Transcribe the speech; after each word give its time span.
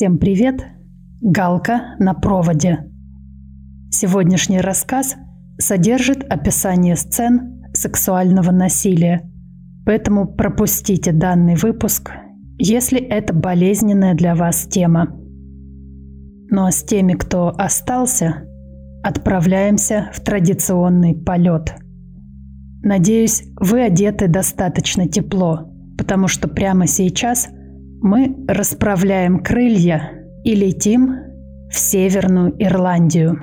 Всем 0.00 0.16
привет! 0.16 0.64
Галка 1.20 1.94
на 1.98 2.14
проводе. 2.14 2.90
Сегодняшний 3.90 4.58
рассказ 4.58 5.16
содержит 5.58 6.24
описание 6.24 6.96
сцен 6.96 7.62
сексуального 7.74 8.50
насилия, 8.50 9.30
поэтому 9.84 10.26
пропустите 10.26 11.12
данный 11.12 11.54
выпуск, 11.54 12.12
если 12.56 12.98
это 12.98 13.34
болезненная 13.34 14.14
для 14.14 14.34
вас 14.34 14.66
тема. 14.68 15.14
Но 16.48 16.70
с 16.70 16.82
теми, 16.82 17.12
кто 17.12 17.50
остался, 17.50 18.44
отправляемся 19.02 20.08
в 20.14 20.20
традиционный 20.20 21.14
полет. 21.14 21.74
Надеюсь, 22.82 23.42
вы 23.60 23.82
одеты 23.82 24.28
достаточно 24.28 25.06
тепло, 25.06 25.70
потому 25.98 26.26
что 26.26 26.48
прямо 26.48 26.86
сейчас– 26.86 27.50
мы 28.02 28.34
расправляем 28.48 29.42
крылья 29.42 30.12
и 30.42 30.54
летим 30.54 31.16
в 31.70 31.78
Северную 31.78 32.54
Ирландию. 32.58 33.38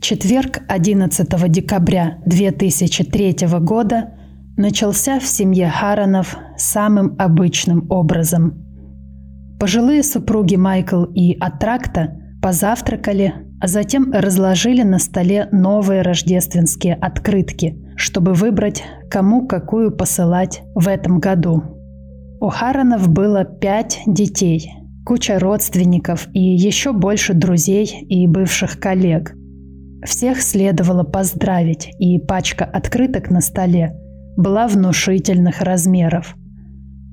Четверг 0.00 0.60
11 0.68 1.50
декабря 1.50 2.18
2003 2.26 3.36
года 3.60 4.14
начался 4.56 5.20
в 5.20 5.24
семье 5.24 5.68
Харанов 5.68 6.36
самым 6.56 7.14
обычным 7.18 7.86
образом. 7.90 8.62
Пожилые 9.58 10.02
супруги 10.02 10.56
Майкл 10.56 11.04
и 11.04 11.36
Атракта 11.38 12.20
позавтракали, 12.42 13.34
а 13.60 13.68
затем 13.68 14.12
разложили 14.12 14.82
на 14.82 14.98
столе 14.98 15.48
новые 15.52 16.02
рождественские 16.02 16.94
открытки– 16.94 17.80
чтобы 17.96 18.34
выбрать, 18.34 18.84
кому 19.10 19.46
какую 19.46 19.90
посылать 19.90 20.62
в 20.74 20.86
этом 20.86 21.18
году. 21.18 21.62
У 22.40 22.48
Харанов 22.48 23.08
было 23.08 23.44
пять 23.44 24.00
детей, 24.06 24.70
куча 25.04 25.38
родственников 25.38 26.28
и 26.34 26.40
еще 26.40 26.92
больше 26.92 27.32
друзей 27.32 28.06
и 28.08 28.26
бывших 28.26 28.78
коллег. 28.78 29.34
Всех 30.04 30.42
следовало 30.42 31.02
поздравить, 31.02 31.88
и 31.98 32.18
пачка 32.18 32.64
открыток 32.64 33.30
на 33.30 33.40
столе 33.40 33.96
была 34.36 34.68
внушительных 34.68 35.62
размеров. 35.62 36.36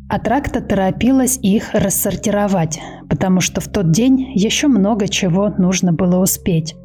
Атракта 0.09 0.61
торопилась 0.61 1.39
их 1.41 1.73
рассортировать, 1.73 2.79
потому 3.09 3.39
что 3.39 3.61
в 3.61 3.67
тот 3.67 3.91
день 3.91 4.33
еще 4.35 4.67
много 4.67 5.07
чего 5.07 5.49
нужно 5.57 5.93
было 5.93 6.17
успеть. 6.17 6.75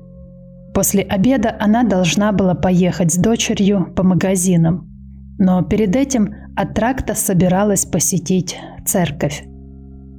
После 0.79 1.03
обеда 1.03 1.57
она 1.59 1.83
должна 1.83 2.31
была 2.31 2.55
поехать 2.55 3.13
с 3.13 3.17
дочерью 3.17 3.93
по 3.97 4.05
магазинам. 4.05 4.89
Но 5.37 5.61
перед 5.63 5.97
этим 5.97 6.33
Атракта 6.55 7.17
собиралась 7.17 7.85
посетить 7.85 8.57
церковь. 8.87 9.43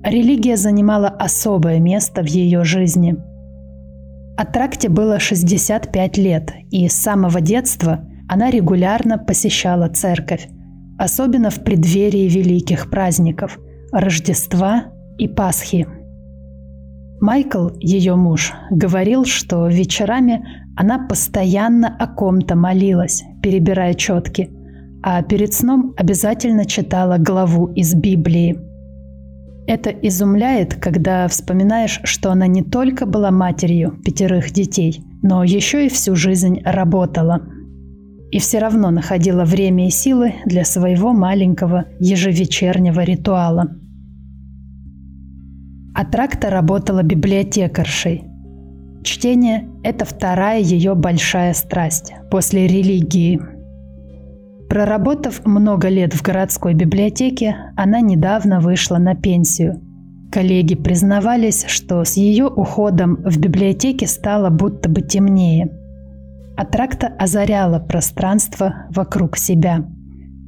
Религия 0.03 0.57
занимала 0.57 1.07
особое 1.07 1.79
место 1.79 2.23
в 2.23 2.25
ее 2.25 2.66
жизни. 2.66 3.16
Атракте 4.35 4.89
было 4.89 5.17
65 5.17 6.17
лет, 6.17 6.51
и 6.72 6.89
с 6.89 6.94
самого 6.94 7.39
детства 7.39 8.05
она 8.28 8.51
регулярно 8.51 9.17
посещала 9.17 9.88
церковь, 9.88 10.50
особенно 10.97 11.51
в 11.51 11.63
преддверии 11.63 12.28
великих 12.28 12.89
праздников– 12.89 13.57
Рождества 13.94 14.91
и 15.17 15.29
Пасхи– 15.29 15.88
Майкл, 17.22 17.69
ее 17.81 18.16
муж, 18.16 18.53
говорил, 18.72 19.25
что 19.25 19.68
вечерами 19.68 20.46
она 20.78 21.00
постоянно 21.00 21.94
о 22.00 22.07
ком-то 22.07 22.56
молилась, 22.56 23.24
перебирая 23.44 23.94
четки, 23.94 24.50
а 25.03 25.22
перед 25.22 25.53
сном 25.53 25.94
обязательно 25.97 26.66
читала 26.66 27.18
главу 27.18 27.68
из 27.74 27.94
Библии. 27.94 28.58
Это 29.68 29.90
изумляет, 29.90 30.75
когда 30.75 31.28
вспоминаешь, 31.28 32.00
что 32.06 32.31
она 32.31 32.47
не 32.47 32.63
только 32.63 33.06
была 33.06 33.31
матерью 33.31 34.00
пятерых 34.03 34.52
детей, 34.52 35.03
но 35.22 35.44
еще 35.44 35.85
и 35.85 35.90
всю 35.90 36.16
жизнь 36.16 36.62
работала. 36.63 37.41
И 38.31 38.40
все 38.40 38.59
равно 38.59 38.91
находила 38.91 39.44
время 39.44 39.88
и 39.88 39.91
силы 39.91 40.35
для 40.46 40.63
своего 40.63 41.12
маленького 41.12 41.85
ежевечернего 42.00 43.02
ритуала– 43.02 43.75
а 45.95 46.05
Тракта 46.05 46.50
работала 46.50 47.03
библиотекаршей. 47.03 48.25
Чтение– 49.03 49.69
это 49.83 50.05
вторая 50.05 50.59
ее 50.59 50.94
большая 50.94 51.53
страсть 51.53 52.13
после 52.29 52.67
религии. 52.67 53.39
Проработав 54.69 55.45
много 55.45 55.88
лет 55.88 56.13
в 56.13 56.22
городской 56.22 56.73
библиотеке, 56.73 57.55
она 57.75 58.01
недавно 58.01 58.59
вышла 58.59 58.97
на 58.97 59.16
пенсию. 59.16 59.81
Коллеги 60.31 60.75
признавались, 60.75 61.66
что 61.67 62.03
с 62.03 62.17
ее 62.17 62.45
уходом 62.45 63.16
в 63.23 63.39
библиотеке 63.39 64.05
стало 64.05 64.49
будто 64.49 64.88
бы 64.88 65.01
темнее. 65.01 65.72
А 66.55 66.66
тракта 66.66 67.07
озаряла 67.07 67.79
пространство 67.79 68.85
вокруг 68.91 69.38
себя. 69.38 69.85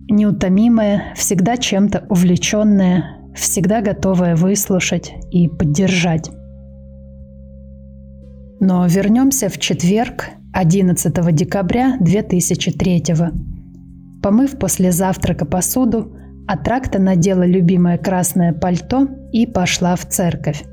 Неутомимая, 0.07 1.13
всегда 1.15 1.57
чем-то 1.57 2.05
увлеченная, 2.09 3.20
всегда 3.35 3.81
готовая 3.81 4.35
выслушать 4.35 5.13
и 5.31 5.47
поддержать. 5.47 6.29
Но 8.59 8.85
вернемся 8.85 9.49
в 9.49 9.57
четверг, 9.57 10.29
11 10.53 11.35
декабря 11.35 11.97
2003 11.99 13.03
Помыв 14.21 14.59
после 14.59 14.91
завтрака 14.91 15.45
посуду, 15.45 16.15
Атракта 16.47 16.99
надела 16.99 17.43
любимое 17.43 17.97
красное 17.97 18.53
пальто 18.53 19.07
и 19.31 19.47
пошла 19.47 19.95
в 19.95 20.05
церковь. 20.05 20.63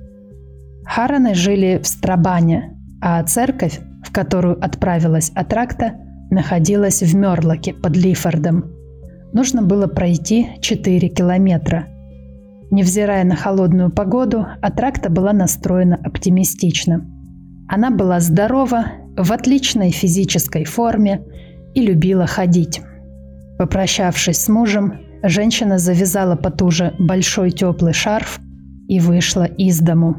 Хараны 0.84 1.34
жили 1.34 1.80
в 1.82 1.86
Страбане, 1.86 2.76
а 3.00 3.22
церковь, 3.22 3.78
в 4.02 4.12
которую 4.12 4.62
отправилась 4.62 5.30
Атракта, 5.34 5.92
находилась 6.30 7.02
в 7.02 7.14
Мерлоке 7.14 7.72
под 7.72 7.96
Лифордом. 7.96 8.64
Нужно 9.32 9.62
было 9.62 9.86
пройти 9.86 10.48
4 10.60 11.08
километра– 11.08 11.86
Невзирая 12.70 13.24
на 13.24 13.34
холодную 13.34 13.90
погоду, 13.90 14.46
Атракта 14.60 15.08
была 15.08 15.32
настроена 15.32 15.96
оптимистично. 15.96 17.06
Она 17.66 17.90
была 17.90 18.20
здорова, 18.20 18.92
в 19.16 19.32
отличной 19.32 19.90
физической 19.90 20.64
форме 20.64 21.22
и 21.74 21.80
любила 21.80 22.26
ходить. 22.26 22.82
Попрощавшись 23.58 24.38
с 24.38 24.48
мужем, 24.48 25.00
женщина 25.22 25.78
завязала 25.78 26.36
потуже 26.36 26.94
большой 26.98 27.52
теплый 27.52 27.94
шарф 27.94 28.38
и 28.86 29.00
вышла 29.00 29.44
из 29.44 29.80
дому. 29.80 30.16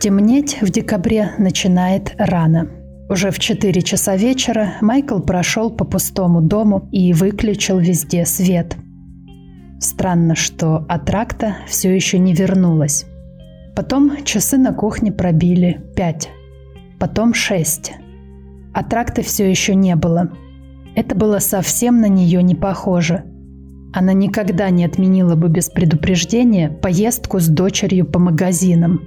Темнеть 0.00 0.60
в 0.60 0.70
декабре 0.70 1.30
начинает 1.38 2.14
рано. 2.18 2.70
Уже 3.08 3.30
в 3.30 3.38
4 3.38 3.82
часа 3.82 4.16
вечера 4.16 4.74
Майкл 4.80 5.20
прошел 5.20 5.70
по 5.70 5.84
пустому 5.84 6.42
дому 6.42 6.88
и 6.92 7.12
выключил 7.12 7.78
везде 7.78 8.26
свет– 8.26 8.76
Странно, 9.80 10.34
что 10.34 10.84
Атракта 10.88 11.56
все 11.66 11.94
еще 11.94 12.18
не 12.18 12.34
вернулась. 12.34 13.06
Потом 13.76 14.24
часы 14.24 14.58
на 14.58 14.72
кухне 14.72 15.12
пробили 15.12 15.80
пять. 15.94 16.30
Потом 16.98 17.32
шесть. 17.32 17.92
Атракты 18.74 19.22
все 19.22 19.48
еще 19.48 19.76
не 19.76 19.94
было. 19.94 20.32
Это 20.96 21.14
было 21.14 21.38
совсем 21.38 22.00
на 22.00 22.08
нее 22.08 22.42
не 22.42 22.56
похоже. 22.56 23.24
Она 23.92 24.12
никогда 24.12 24.68
не 24.70 24.84
отменила 24.84 25.36
бы 25.36 25.48
без 25.48 25.70
предупреждения 25.70 26.68
поездку 26.68 27.38
с 27.38 27.46
дочерью 27.46 28.04
по 28.04 28.18
магазинам. 28.18 29.02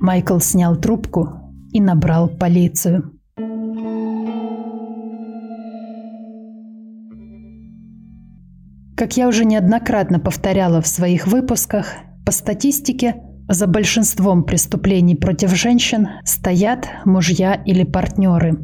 Майкл 0.00 0.38
снял 0.38 0.76
трубку 0.76 1.28
и 1.72 1.80
набрал 1.80 2.28
полицию. 2.28 3.19
Как 9.00 9.16
я 9.16 9.28
уже 9.28 9.46
неоднократно 9.46 10.20
повторяла 10.20 10.82
в 10.82 10.86
своих 10.86 11.26
выпусках, 11.26 11.94
по 12.26 12.32
статистике 12.32 13.14
за 13.48 13.66
большинством 13.66 14.44
преступлений 14.44 15.14
против 15.14 15.54
женщин 15.56 16.06
стоят 16.22 16.86
мужья 17.06 17.54
или 17.54 17.82
партнеры. 17.84 18.58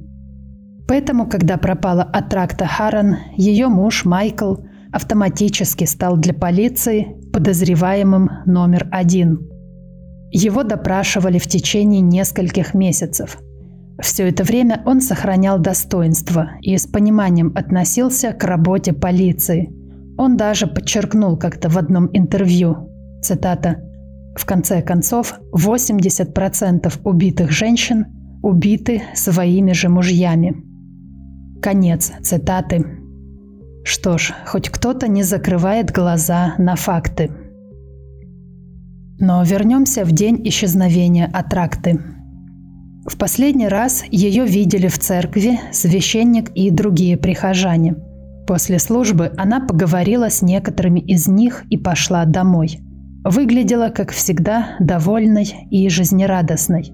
Поэтому, 0.86 1.26
когда 1.26 1.56
пропала 1.56 2.02
Атракта 2.02 2.66
Харан, 2.66 3.16
ее 3.34 3.68
муж 3.68 4.04
Майкл 4.04 4.56
автоматически 4.92 5.84
стал 5.84 6.18
для 6.18 6.34
полиции 6.34 7.16
подозреваемым 7.32 8.28
номер 8.44 8.88
один. 8.92 9.40
Его 10.32 10.64
допрашивали 10.64 11.38
в 11.38 11.46
течение 11.46 12.02
нескольких 12.02 12.74
месяцев. 12.74 13.38
Все 14.02 14.28
это 14.28 14.44
время 14.44 14.82
он 14.84 15.00
сохранял 15.00 15.58
достоинство 15.58 16.50
и 16.60 16.76
с 16.76 16.86
пониманием 16.86 17.52
относился 17.56 18.34
к 18.34 18.44
работе 18.44 18.92
полиции. 18.92 19.72
Он 20.18 20.36
даже 20.36 20.66
подчеркнул 20.66 21.36
как-то 21.36 21.68
в 21.68 21.76
одном 21.76 22.08
интервью, 22.12 22.90
цитата, 23.22 23.82
«В 24.36 24.44
конце 24.44 24.82
концов, 24.82 25.38
80% 25.52 27.00
убитых 27.04 27.50
женщин 27.50 28.06
убиты 28.42 29.02
своими 29.14 29.72
же 29.72 29.88
мужьями». 29.88 30.56
Конец 31.62 32.12
цитаты. 32.22 32.84
Что 33.84 34.18
ж, 34.18 34.32
хоть 34.46 34.68
кто-то 34.68 35.08
не 35.08 35.22
закрывает 35.22 35.90
глаза 35.90 36.54
на 36.58 36.76
факты. 36.76 37.30
Но 39.18 39.42
вернемся 39.42 40.04
в 40.04 40.12
день 40.12 40.40
исчезновения 40.46 41.30
Атракты. 41.32 41.98
В 43.06 43.16
последний 43.16 43.68
раз 43.68 44.04
ее 44.10 44.44
видели 44.44 44.88
в 44.88 44.98
церкви 44.98 45.60
священник 45.72 46.50
и 46.54 46.70
другие 46.70 47.16
прихожане. 47.16 47.96
После 48.46 48.78
службы 48.78 49.32
она 49.36 49.60
поговорила 49.60 50.30
с 50.30 50.40
некоторыми 50.40 51.00
из 51.00 51.26
них 51.26 51.64
и 51.68 51.76
пошла 51.76 52.24
домой. 52.24 52.78
Выглядела, 53.24 53.88
как 53.88 54.12
всегда, 54.12 54.76
довольной 54.78 55.66
и 55.70 55.88
жизнерадостной. 55.88 56.92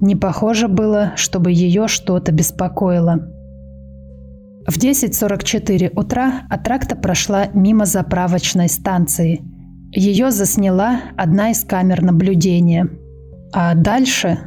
Не 0.00 0.16
похоже 0.16 0.66
было, 0.66 1.12
чтобы 1.14 1.52
ее 1.52 1.86
что-то 1.86 2.32
беспокоило. 2.32 3.30
В 4.66 4.76
10.44 4.76 5.92
утра 5.94 6.42
Атракта 6.50 6.96
прошла 6.96 7.46
мимо 7.54 7.84
заправочной 7.84 8.68
станции. 8.68 9.42
Ее 9.92 10.32
засняла 10.32 11.02
одна 11.16 11.50
из 11.50 11.62
камер 11.62 12.02
наблюдения. 12.02 12.88
А 13.52 13.74
дальше 13.74 14.38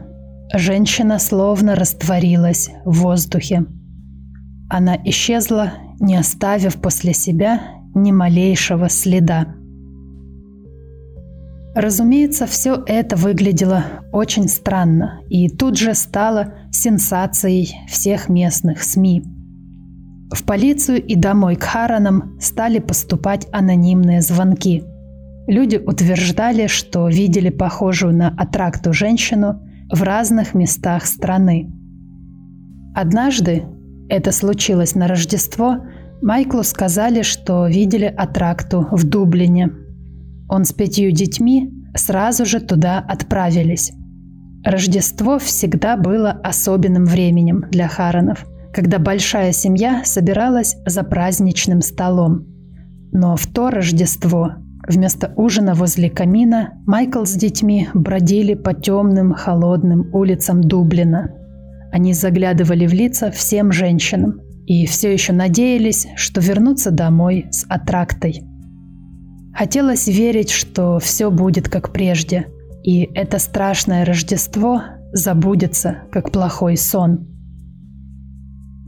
женщина 0.53 1.19
словно 1.19 1.75
растворилась 1.75 2.69
в 2.83 2.99
воздухе. 2.99 3.65
Она 4.69 4.97
исчезла, 5.05 5.71
не 5.99 6.15
оставив 6.15 6.77
после 6.77 7.13
себя 7.13 7.61
ни 7.95 8.11
малейшего 8.11 8.89
следа. 8.89 9.55
Разумеется, 11.75 12.47
все 12.47 12.83
это 12.85 13.15
выглядело 13.15 13.83
очень 14.11 14.47
странно 14.47 15.21
и 15.29 15.47
тут 15.47 15.77
же 15.77 15.93
стало 15.93 16.55
сенсацией 16.71 17.75
всех 17.87 18.29
местных 18.29 18.83
СМИ– 18.83 19.23
в 20.29 20.43
полицию 20.43 21.01
и 21.01 21.15
домой 21.15 21.55
к 21.55 21.63
Харанам 21.63 22.37
стали 22.39 22.79
поступать 22.79 23.47
анонимные 23.53 24.21
звонки. 24.21 24.83
Люди 25.47 25.77
утверждали, 25.77 26.67
что 26.67 27.07
видели 27.07 27.49
похожую 27.49 28.13
на 28.13 28.29
аттракту 28.37 28.91
женщину 28.91 29.61
в 29.89 30.03
разных 30.03 30.53
местах 30.53 31.05
страны. 31.05 31.71
Однажды, 32.93 33.63
это 34.09 34.31
случилось 34.31 34.95
на 34.95 35.07
Рождество, 35.07 35.77
Майклу 36.21 36.63
сказали, 36.63 37.21
что 37.21 37.67
видели 37.67 38.05
аттракту 38.05 38.87
в 38.91 39.03
Дублине. 39.03 39.71
Он 40.49 40.65
с 40.65 40.73
пятью 40.73 41.11
детьми 41.11 41.71
сразу 41.95 42.45
же 42.45 42.59
туда 42.59 42.99
отправились. 42.99 43.91
Рождество 44.63 45.39
всегда 45.39 45.97
было 45.97 46.31
особенным 46.31 47.05
временем 47.05 47.65
для 47.69 47.87
Харанов– 47.87 48.45
когда 48.77 48.99
большая 48.99 49.53
семья 49.53 50.03
собиралась 50.03 50.77
за 50.85 51.01
праздничным 51.01 51.81
столом. 51.81 52.45
Но 53.11 53.35
в 53.35 53.47
то 53.47 53.71
Рождество 53.71 54.51
вместо 54.87 55.33
ужина 55.35 55.73
возле 55.73 56.11
камина 56.11 56.73
Майкл 56.85 57.25
с 57.25 57.33
детьми 57.33 57.87
бродили 57.95 58.53
по 58.53 58.75
темным 58.75 59.33
холодным 59.33 60.13
улицам 60.13 60.61
Дублина. 60.61 61.31
Они 61.91 62.13
заглядывали 62.13 62.85
в 62.85 62.93
лица 62.93 63.31
всем 63.31 63.71
женщинам 63.71 64.41
и 64.65 64.85
все 64.85 65.11
еще 65.13 65.33
надеялись, 65.33 66.07
что 66.15 66.41
вернутся 66.41 66.91
домой 66.91 67.47
с 67.51 67.65
аттрактой. 67.69 68.43
Хотелось 69.53 70.07
верить, 70.07 70.51
что 70.51 70.99
все 70.99 71.31
будет 71.31 71.69
как 71.69 71.93
прежде, 71.93 72.47
и 72.83 73.09
это 73.15 73.39
страшное 73.39 74.05
Рождество 74.05 74.81
забудется, 75.13 76.03
как 76.11 76.31
плохой 76.31 76.77
сон– 76.77 77.27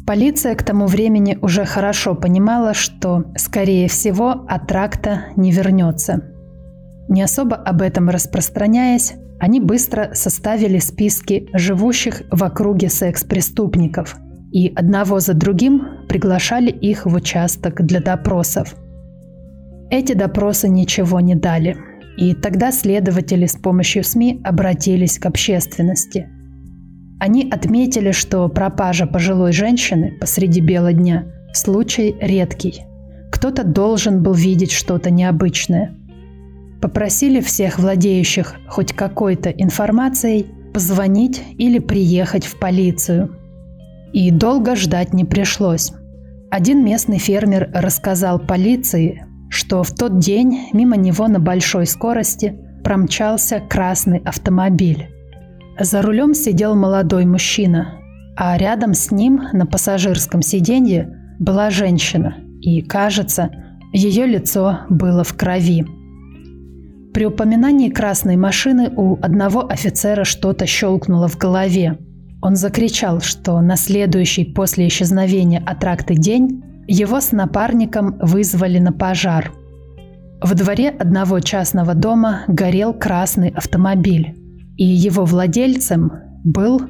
Полиция 0.09 0.55
к 0.55 0.63
тому 0.63 0.87
времени 0.87 1.37
уже 1.39 1.65
хорошо 1.65 2.15
понимала, 2.15 2.73
что, 2.73 3.25
скорее 3.37 3.87
всего, 3.87 4.43
Атракта 4.47 5.25
не 5.35 5.51
вернется. 5.51 6.23
Не 7.09 7.21
особо 7.21 7.55
об 7.55 7.83
этом 7.83 8.09
распространяясь, 8.09 9.13
они 9.39 9.59
быстро 9.59 10.11
составили 10.13 10.79
списки 10.79 11.49
живущих 11.53 12.23
в 12.31 12.43
округе 12.43 12.89
секс-преступников 12.89 14.17
и 14.51 14.73
одного 14.75 15.19
за 15.19 15.33
другим 15.33 16.07
приглашали 16.07 16.69
их 16.69 17.05
в 17.05 17.13
участок 17.13 17.85
для 17.85 17.99
допросов. 17.99 18.75
Эти 19.91 20.13
допросы 20.13 20.69
ничего 20.69 21.19
не 21.19 21.35
дали, 21.35 21.77
и 22.17 22.33
тогда 22.33 22.71
следователи 22.71 23.45
с 23.45 23.55
помощью 23.55 24.03
СМИ 24.03 24.41
обратились 24.43 25.19
к 25.19 25.25
общественности– 25.25 26.29
они 27.19 27.49
отметили, 27.51 28.11
что 28.11 28.47
пропажа 28.47 29.05
пожилой 29.05 29.51
женщины 29.51 30.17
посреди 30.19 30.61
бела 30.61 30.93
дня– 30.93 31.25
случай 31.53 32.15
редкий. 32.21 32.81
Кто-то 33.29 33.65
должен 33.65 34.23
был 34.23 34.33
видеть 34.33 34.71
что-то 34.71 35.11
необычное. 35.11 35.97
Попросили 36.81 37.41
всех 37.41 37.79
владеющих 37.79 38.55
хоть 38.67 38.93
какой-то 38.93 39.49
информацией 39.49 40.47
позвонить 40.73 41.41
или 41.57 41.79
приехать 41.79 42.45
в 42.45 42.57
полицию. 42.57 43.35
И 44.13 44.31
долго 44.31 44.75
ждать 44.75 45.13
не 45.13 45.25
пришлось. 45.25 45.91
Один 46.51 46.83
местный 46.83 47.19
фермер 47.19 47.69
рассказал 47.73 48.39
полиции, 48.39 49.25
что 49.49 49.83
в 49.83 49.91
тот 49.91 50.19
день 50.19 50.69
мимо 50.73 50.95
него 50.95 51.27
на 51.27 51.39
большой 51.39 51.85
скорости 51.85 52.57
промчался 52.83 53.59
красный 53.59 54.19
автомобиль. 54.19 55.09
За 55.79 56.01
рулем 56.01 56.33
сидел 56.33 56.75
молодой 56.75 57.25
мужчина, 57.25 57.99
а 58.35 58.57
рядом 58.57 58.93
с 58.93 59.11
ним 59.11 59.41
на 59.53 59.65
пассажирском 59.65 60.41
сиденье 60.41 61.35
была 61.39 61.69
женщина, 61.69 62.35
и, 62.61 62.81
кажется, 62.81 63.49
ее 63.93 64.25
лицо 64.25 64.81
было 64.89 65.23
в 65.23 65.33
крови. 65.35 65.85
При 67.13 67.25
упоминании 67.25 67.89
красной 67.89 68.37
машины 68.37 68.91
у 68.95 69.17
одного 69.21 69.67
офицера 69.67 70.23
что-то 70.23 70.65
щелкнуло 70.65 71.27
в 71.27 71.37
голове. 71.37 71.97
Он 72.41 72.55
закричал, 72.55 73.21
что 73.21 73.59
на 73.61 73.75
следующий 73.75 74.45
после 74.45 74.87
исчезновения 74.87 75.61
аттракты 75.65 76.15
день 76.15 76.63
его 76.87 77.19
с 77.19 77.31
напарником 77.31 78.17
вызвали 78.21 78.79
на 78.79 78.91
пожар. 78.91 79.51
В 80.41 80.55
дворе 80.55 80.89
одного 80.89 81.39
частного 81.39 81.93
дома 81.93 82.43
горел 82.47 82.93
красный 82.93 83.49
автомобиль 83.49 84.35
и 84.79 84.85
его 84.85 85.25
владельцем 85.25 86.13
был 86.45 86.81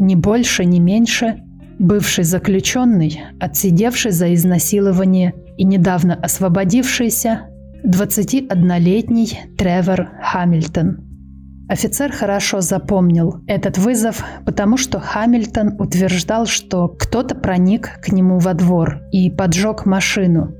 не 0.00 0.16
больше, 0.16 0.64
не 0.64 0.80
меньше 0.80 1.42
бывший 1.78 2.24
заключенный, 2.24 3.20
отсидевший 3.38 4.10
за 4.10 4.34
изнасилование 4.34 5.32
и 5.56 5.64
недавно 5.64 6.14
освободившийся 6.14 7.42
21-летний 7.86 9.38
Тревор 9.56 10.08
Хамильтон. 10.20 10.98
Офицер 11.68 12.10
хорошо 12.10 12.60
запомнил 12.60 13.44
этот 13.46 13.78
вызов, 13.78 14.24
потому 14.44 14.76
что 14.76 14.98
Хамильтон 14.98 15.80
утверждал, 15.80 16.46
что 16.46 16.88
кто-то 16.88 17.36
проник 17.36 18.00
к 18.02 18.10
нему 18.10 18.40
во 18.40 18.54
двор 18.54 19.02
и 19.12 19.30
поджег 19.30 19.86
машину. 19.86 20.52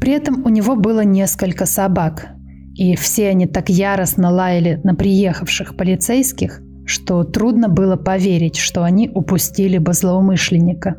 При 0.00 0.12
этом 0.12 0.44
у 0.44 0.48
него 0.48 0.76
было 0.76 1.00
несколько 1.00 1.66
собак, 1.66 2.28
и 2.74 2.94
все 2.94 3.30
они 3.30 3.48
так 3.48 3.68
яростно 3.68 4.30
лаяли 4.30 4.80
на 4.84 4.94
приехавших 4.94 5.76
полицейских, 5.76 6.60
что 6.84 7.24
трудно 7.24 7.68
было 7.68 7.96
поверить, 7.96 8.56
что 8.56 8.84
они 8.84 9.10
упустили 9.12 9.78
бы 9.78 9.92
злоумышленника. 9.94 10.94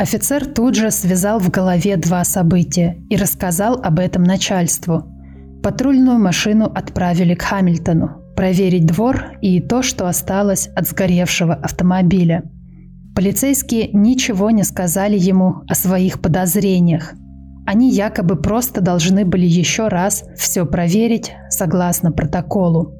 Офицер 0.00 0.46
тут 0.46 0.76
же 0.76 0.90
связал 0.90 1.38
в 1.40 1.50
голове 1.50 1.98
два 1.98 2.24
события 2.24 2.96
и 3.10 3.16
рассказал 3.16 3.74
об 3.82 3.98
этом 3.98 4.22
начальству. 4.22 5.04
Патрульную 5.62 6.18
машину 6.18 6.72
отправили 6.74 7.34
к 7.34 7.42
Хамильтону 7.42 8.32
проверить 8.34 8.86
двор 8.86 9.32
и 9.42 9.60
то, 9.60 9.82
что 9.82 10.08
осталось 10.08 10.68
от 10.68 10.88
сгоревшего 10.88 11.52
автомобиля. 11.52 12.44
Полицейские 13.14 13.90
ничего 13.92 14.50
не 14.50 14.62
сказали 14.62 15.18
ему 15.18 15.64
о 15.68 15.74
своих 15.74 16.22
подозрениях, 16.22 17.12
Они 17.66 17.90
якобы 17.90 18.36
просто 18.36 18.80
должны 18.80 19.26
были 19.26 19.44
еще 19.44 19.88
раз 19.88 20.24
все 20.34 20.64
проверить 20.64 21.32
согласно 21.50 22.10
протоколу. 22.10 22.94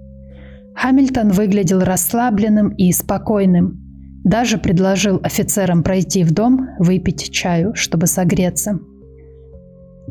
Хамильтон 0.77 1.31
выглядел 1.31 1.81
расслабленным 1.81 2.69
и 2.69 2.93
спокойным. 2.93 3.80
Даже 4.25 4.59
предложил 4.59 5.19
офицерам 5.23 5.83
пройти 5.83 6.25
в 6.25 6.33
дом, 6.33 6.69
выпить 6.79 7.33
чаю, 7.33 7.75
чтобы 7.75 8.07
согреться. 8.07 8.79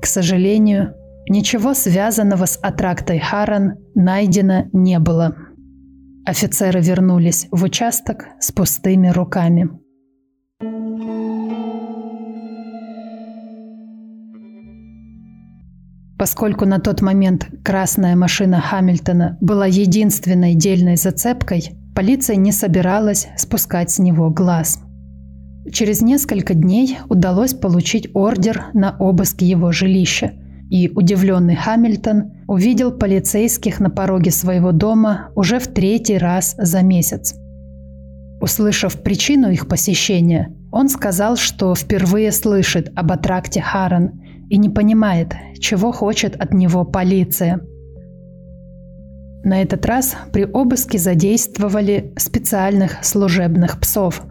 К 0.01 0.06
сожалению, 0.06 0.96
ничего 1.30 1.74
связанного 1.74 2.46
с 2.46 2.58
аттрактой 2.62 3.20
Харан 3.20 3.78
найдено 3.94 4.66
не 4.74 5.00
было. 5.00 5.36
Офицеры 6.25 6.82
вернулись 6.82 7.48
в 7.51 7.63
участок 7.63 8.25
с 8.39 8.51
пустыми 8.51 9.10
руками. 9.10 9.70
Поскольку 16.20 16.66
на 16.66 16.80
тот 16.80 17.01
момент 17.01 17.48
красная 17.63 18.16
машина 18.18 18.60
Хамильтона 18.60 19.38
была 19.39 19.68
единственной 19.68 20.54
дельной 20.54 20.98
зацепкой, 20.98 21.79
полиция 22.00 22.38
не 22.38 22.53
собиралась 22.53 23.27
спускать 23.36 23.91
с 23.91 24.00
него 24.00 24.29
глаз. 24.29 24.79
Через 25.70 26.01
несколько 26.01 26.53
дней 26.53 26.98
удалось 27.10 27.53
получить 27.53 28.08
ордер 28.13 28.68
на 28.74 28.96
обыск 29.00 29.41
его 29.41 29.74
жилища, 29.74 30.32
и 30.70 30.89
удивленный 30.96 31.58
Хамильтон 31.58 32.32
увидел 32.48 32.94
полицейских 32.94 33.82
на 33.82 33.89
пороге 33.89 34.32
своего 34.32 34.72
дома 34.72 35.32
уже 35.36 35.60
в 35.60 35.68
третий 35.68 36.18
раз 36.18 36.56
за 36.58 36.84
месяц. 36.84 37.36
Услышав 38.39 39.03
причину 39.03 39.51
их 39.51 39.68
посещения, 39.68 40.56
он 40.72 40.88
сказал, 40.88 41.36
что 41.36 41.75
впервые 41.75 42.32
слышит 42.32 42.94
об 42.96 43.12
аттракте 43.12 43.60
Харан 43.60 44.22
и 44.50 44.58
не 44.58 44.70
понимает, 44.70 45.34
чего 45.60 45.91
хочет 45.91 46.38
от 46.38 46.53
него 46.53 46.86
полиция. 46.86 47.60
На 49.43 49.62
этот 49.62 49.86
раз 49.86 50.15
при 50.34 50.46
обыске 50.46 50.98
задействовали 50.98 52.13
специальных 52.17 53.03
служебных 53.03 53.79
псов. 53.79 54.22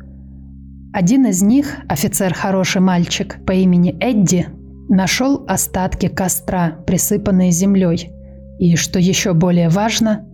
Один 0.93 1.27
из 1.27 1.43
них, 1.43 1.79
офицер 1.89 2.35
хороший 2.35 2.81
мальчик 2.81 3.39
по 3.47 3.53
имени 3.53 3.97
Эдди, 4.01 4.47
нашел 4.89 5.45
остатки 5.47 6.09
костра, 6.09 6.79
присыпанные 6.87 7.51
землей, 7.51 8.11
и, 8.59 8.77
что 8.77 8.99
еще 8.99 9.35
более 9.35 9.69
важно, 9.69 10.27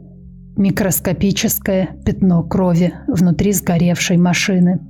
микроскопическое 0.56 1.90
пятно 2.04 2.42
крови 2.42 2.94
внутри 3.06 3.52
сгоревшей 3.52 4.16
машины. 4.16 4.80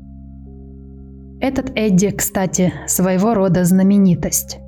Этот 1.40 1.72
Эдди, 1.74 2.10
кстати, 2.10 2.72
своего 2.86 3.34
рода 3.34 3.64
знаменитость. 3.64 4.58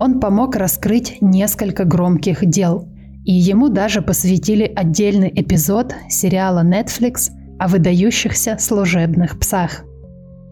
Он 0.00 0.20
помог 0.20 0.56
раскрыть 0.56 1.18
несколько 1.20 1.84
громких 1.84 2.44
дел, 2.44 2.88
и 3.24 3.32
ему 3.32 3.68
даже 3.68 4.02
посвятили 4.02 4.70
отдельный 4.74 5.32
эпизод 5.34 5.94
сериала 6.08 6.62
Netflix 6.64 7.30
о 7.58 7.68
выдающихся 7.68 8.56
служебных 8.58 9.38
псах. 9.38 9.84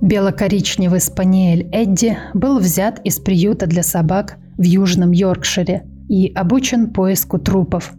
Бело-коричневый 0.01 1.01
спаниель 1.01 1.69
Эдди 1.71 2.19
был 2.35 2.59
взят 2.59 3.01
из 3.05 3.21
приюта 3.21 3.67
для 3.67 3.83
собак 3.83 4.39
в 4.57 4.63
Южном 4.63 5.13
Йоркшире 5.13 5.85
и 6.09 6.33
обучен 6.35 6.93
поиску 6.93 7.39
трупов. 7.39 7.93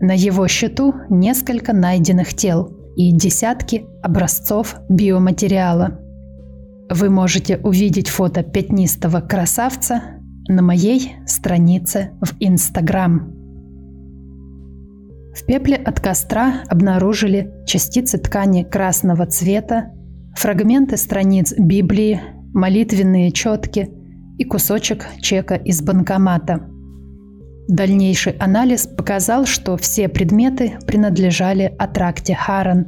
На 0.00 0.12
его 0.12 0.46
счету 0.48 0.94
несколько 1.08 1.72
найденных 1.72 2.34
тел 2.34 2.76
и 2.96 3.12
десятки 3.12 3.84
образцов 4.02 4.76
биоматериала. 4.88 5.98
Вы 6.88 7.10
можете 7.10 7.58
увидеть 7.58 8.08
фото 8.08 8.42
пятнистого 8.42 9.20
красавца 9.20 10.02
на 10.48 10.62
моей 10.62 11.16
странице 11.26 12.12
в 12.20 12.34
Инстаграм. 12.40 13.39
В 15.34 15.46
пепле 15.46 15.76
от 15.76 16.00
костра 16.00 16.62
обнаружили 16.68 17.52
частицы 17.66 18.18
ткани 18.18 18.64
красного 18.64 19.26
цвета, 19.26 19.92
фрагменты 20.34 20.96
страниц 20.96 21.54
Библии, 21.56 22.20
молитвенные 22.52 23.30
четки 23.30 23.88
и 24.38 24.44
кусочек 24.44 25.06
чека 25.20 25.54
из 25.54 25.82
банкомата. 25.82 26.68
Дальнейший 27.68 28.32
анализ 28.32 28.86
показал, 28.86 29.46
что 29.46 29.76
все 29.76 30.08
предметы 30.08 30.78
принадлежали 30.86 31.72
аттракте 31.78 32.34
Харан. 32.34 32.86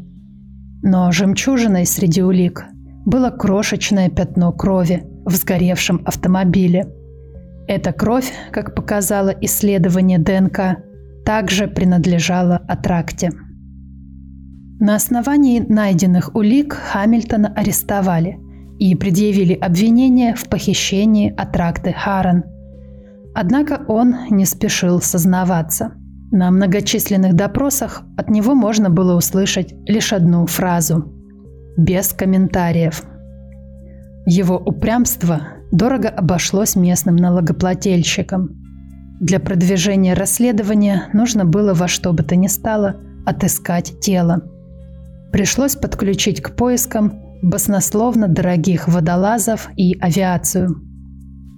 Но 0.83 1.13
жемчужиной 1.13 1.87
среди 1.87 2.23
улик 2.23 2.65
было 3.07 3.31
крошечное 3.31 4.11
пятно 4.11 4.53
крови 4.53 5.05
в 5.25 5.33
сгоревшем 5.35 6.03
автомобиле– 6.05 6.87
эта 7.69 7.93
кровь, 7.93 8.33
как 8.51 8.75
показало 8.75 9.31
исследование 9.31 10.19
ДНК, 10.19 10.83
также 11.25 11.69
принадлежала 11.69 12.57
Атракте. 12.69 13.31
На 14.81 14.97
основании 14.97 15.61
найденных 15.61 16.35
улик 16.35 16.75
Хамильтона 16.75 17.53
арестовали 17.55 18.39
и 18.79 18.95
предъявили 18.97 19.55
обвинение 19.55 20.35
в 20.35 20.49
похищении 20.49 21.33
Атракты 21.37 21.93
Харан. 21.93 22.45
Однако 23.35 23.85
он 23.87 24.17
не 24.31 24.45
спешил 24.45 25.01
сознаваться. 25.01 25.93
На 26.33 26.51
многочисленных 26.51 27.35
допросах 27.35 28.03
от 28.17 28.29
него 28.29 28.55
можно 28.55 28.91
было 28.91 29.15
услышать 29.17 29.73
лишь 29.87 30.13
одну 30.13 30.47
фразу– 30.47 31.13
без 31.77 32.13
комментариев. 32.13 33.05
Его 34.27 34.57
упрямство 34.57 35.43
дорого 35.71 36.09
обошлось 36.09 36.77
местным 36.77 37.17
налогоплательщикам. 37.17 38.62
Для 39.23 39.39
продвижения 39.39 40.15
расследования 40.15 41.05
нужно 41.13 41.45
было 41.45 41.75
во 41.75 41.87
что 41.87 42.13
бы 42.13 42.25
то 42.25 42.35
ни 42.35 42.49
стало 42.49 42.97
отыскать 43.25 44.01
тело. 44.01 44.43
Пришлось 45.31 45.77
подключить 45.77 46.43
к 46.43 46.57
поискам 46.57 47.23
баснословно 47.41 48.27
дорогих 48.27 48.89
водолазов 48.89 49.71
и 49.77 49.97
авиацию. 50.01 50.75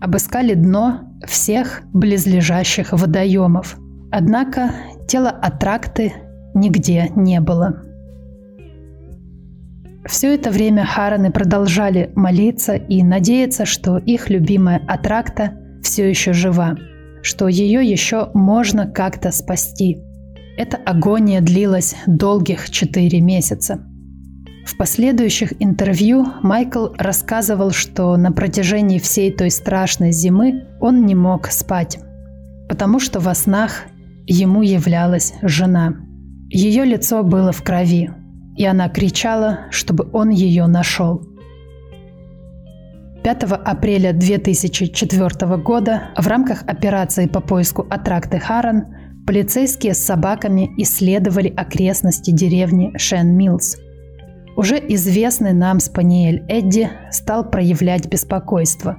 Обыскали 0.03 0.53
дно 0.53 1.11
всех 1.27 1.81
близлежащих 1.95 2.93
водоемов. 2.93 3.79
Однако 4.13 4.71
тела 5.09 5.31
аттракты 5.31 6.13
нигде 6.53 7.13
не 7.17 7.41
было. 7.41 7.83
Все 10.05 10.35
это 10.35 10.51
время 10.51 10.85
Хараны 10.85 11.33
продолжали 11.33 12.13
молиться 12.15 12.75
и 12.75 13.03
надеяться, 13.03 13.65
что 13.65 13.97
их 13.97 14.29
любимая 14.29 14.83
Атракта 14.87 15.53
все 15.83 16.07
еще 16.11 16.35
жива, 16.35 16.77
что 17.25 17.49
ее 17.49 17.83
еще 17.83 18.31
можно 18.35 18.87
как-то 18.87 19.33
спасти. 19.33 19.99
Эта 20.59 20.77
агония 20.77 21.41
длилась 21.41 21.97
долгих 22.07 22.71
четыре 22.71 23.21
месяца. 23.21 23.83
В 24.67 24.77
последующих 24.77 25.55
интервью 25.59 26.27
Майкл 26.43 26.89
рассказывал, 26.99 27.71
что 27.71 28.17
на 28.17 28.31
протяжении 28.31 28.99
всей 28.99 29.33
той 29.33 29.51
страшной 29.51 30.13
зимы 30.13 30.65
он 30.81 31.07
не 31.07 31.15
мог 31.15 31.49
спать, 31.49 31.99
потому 32.69 33.01
что 33.01 33.21
во 33.21 33.35
снах 33.35 33.85
ему 34.27 34.63
являлась 34.63 35.33
жена. 35.43 35.95
Ее 36.51 36.85
лицо 36.85 37.23
было 37.23 37.53
в 37.53 37.63
крови, 37.63 38.11
и 38.57 38.65
она 38.65 38.89
кричала, 38.89 39.61
чтобы 39.71 40.09
он 40.13 40.29
ее 40.29 40.67
нашел. 40.67 41.23
5 43.25 43.43
апреля 43.45 44.13
2004 44.13 45.57
года 45.57 46.11
в 46.15 46.27
рамках 46.27 46.63
операции 46.67 47.27
по 47.27 47.41
поиску 47.41 47.87
Атракты 47.89 48.39
Харан 48.39 48.85
полицейские 49.27 49.95
с 49.95 50.05
собаками 50.05 50.71
исследовали 50.77 51.49
окрестности 51.49 52.33
деревни 52.33 52.93
Шен-Милс. 52.99 53.79
Уже 54.59 54.77
известный 54.77 55.55
нам 55.55 55.81
спаниель 55.81 56.45
Эдди 56.49 56.91
стал 57.11 57.49
проявлять 57.49 58.07
беспокойство. 58.11 58.99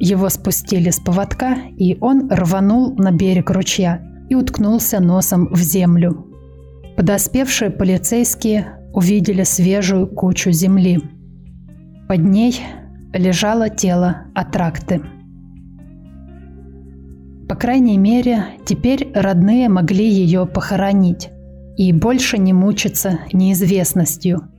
Его 0.00 0.30
спустили 0.30 0.90
с 0.90 0.98
поводка, 0.98 1.54
и 1.78 1.96
он 2.00 2.28
рванул 2.32 2.96
на 2.96 3.12
берег 3.12 3.50
ручья 3.50 4.02
и 4.28 4.34
уткнулся 4.34 4.98
носом 4.98 5.46
в 5.54 5.58
землю. 5.58 6.26
Подоспевшие 6.96 7.70
полицейские 7.70 8.80
увидели 8.92 9.44
свежую 9.44 10.08
кучу 10.08 10.50
земли. 10.50 11.00
Под 12.08 12.18
ней 12.18 12.60
лежало 13.14 13.70
тело 13.70 14.24
Атракты. 14.34 15.00
По 17.48 17.54
крайней 17.54 17.96
мере, 17.96 18.44
теперь 18.66 19.10
родные 19.14 19.68
могли 19.68 20.06
ее 20.06 20.46
похоронить 20.46 21.30
и 21.78 21.92
больше 21.92 22.36
не 22.36 22.52
мучиться 22.52 23.20
неизвестностью– 23.32 24.48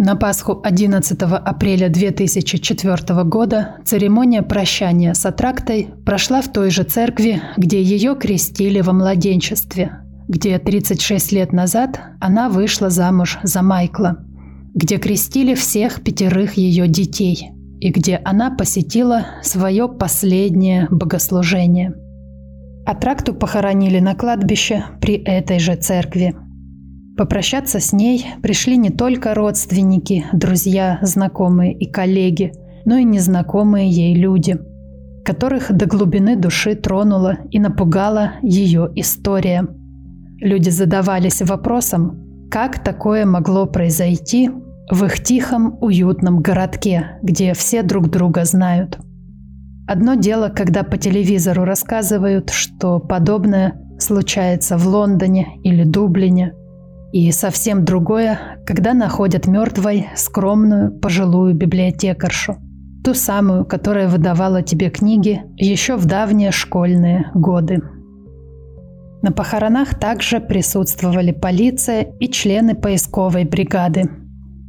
На 0.00 0.14
Пасху 0.14 0.60
11 0.62 1.20
апреля 1.20 1.88
2004 1.88 3.24
года 3.24 3.76
церемония 3.84 4.42
прощания 4.42 5.12
с 5.12 5.26
Атрактой 5.26 5.88
прошла 6.06 6.40
в 6.40 6.52
той 6.52 6.70
же 6.70 6.84
церкви, 6.84 7.42
где 7.56 7.82
ее 7.82 8.14
крестили 8.14 8.80
во 8.80 8.92
младенчестве, 8.92 10.02
где 10.28 10.58
36 10.58 11.32
лет 11.32 11.52
назад 11.52 12.00
она 12.20 12.48
вышла 12.48 12.90
замуж 12.90 13.38
за 13.42 13.62
Майкла. 13.62 14.18
где 14.74 14.98
крестили 14.98 15.54
всех 15.54 16.02
пятерых 16.04 16.54
ее 16.54 16.86
детей 16.86 17.50
и 17.80 17.90
где 17.90 18.20
она 18.24 18.54
посетила 18.54 19.26
свое 19.42 19.88
последнее 19.88 20.86
богослужение. 20.90 21.94
Атракту 22.86 23.34
похоронили 23.34 23.98
на 23.98 24.14
кладбище 24.14 24.84
при 25.00 25.14
этой 25.14 25.58
же 25.58 25.74
церкви. 25.74 26.36
Попрощаться 27.16 27.80
с 27.80 27.92
ней 27.92 28.24
пришли 28.42 28.76
не 28.76 28.90
только 28.90 29.34
родственники, 29.34 30.26
друзья, 30.32 30.98
знакомые 31.02 31.76
и 31.76 31.90
коллеги, 31.90 32.52
но 32.84 32.96
и 32.96 33.04
незнакомые 33.04 33.90
ей 33.90 34.14
люди, 34.14 34.58
которых 35.24 35.72
до 35.72 35.86
глубины 35.86 36.36
души 36.36 36.76
тронула 36.76 37.38
и 37.50 37.58
напугала 37.58 38.34
ее 38.42 38.90
история. 38.94 39.66
Люди 40.40 40.70
задавались 40.70 41.42
вопросом, 41.42 42.48
как 42.50 42.82
такое 42.82 43.26
могло 43.26 43.66
произойти 43.66 44.50
в 44.90 45.04
их 45.04 45.22
тихом, 45.22 45.76
уютном 45.80 46.40
городке, 46.40 47.18
где 47.22 47.52
все 47.54 47.82
друг 47.82 48.08
друга 48.08 48.44
знают. 48.44 48.98
Одно 49.86 50.14
дело, 50.14 50.48
когда 50.48 50.82
по 50.82 50.96
телевизору 50.96 51.64
рассказывают, 51.64 52.50
что 52.50 52.98
подобное 52.98 53.80
случается 53.98 54.76
в 54.78 54.86
Лондоне 54.86 55.58
или 55.62 55.84
Дублине– 55.84 56.52
и 57.12 57.32
совсем 57.32 57.84
другое, 57.84 58.38
когда 58.66 58.92
находят 58.92 59.46
мертвой 59.46 60.08
скромную 60.14 60.92
пожилую 60.92 61.54
библиотекаршу. 61.54 62.56
Ту 63.02 63.14
самую, 63.14 63.64
которая 63.64 64.08
выдавала 64.08 64.62
тебе 64.62 64.90
книги 64.90 65.42
еще 65.56 65.96
в 65.96 66.04
давние 66.04 66.50
школьные 66.50 67.30
годы. 67.34 67.80
На 69.22 69.32
похоронах 69.32 69.98
также 69.98 70.40
присутствовали 70.40 71.32
полиция 71.32 72.02
и 72.20 72.28
члены 72.28 72.74
поисковой 72.74 73.44
бригады. 73.44 74.04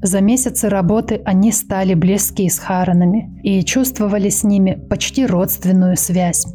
За 0.02 0.22
месяцы 0.22 0.70
работы 0.70 1.22
они 1.26 1.52
стали 1.52 1.94
близки 1.94 2.50
с 2.50 2.58
Харанами 2.58 3.40
и 3.44 3.64
чувствовали 3.64 4.30
с 4.30 4.44
ними 4.44 4.80
почти 4.90 5.26
родственную 5.26 5.98
связь. 5.98 6.46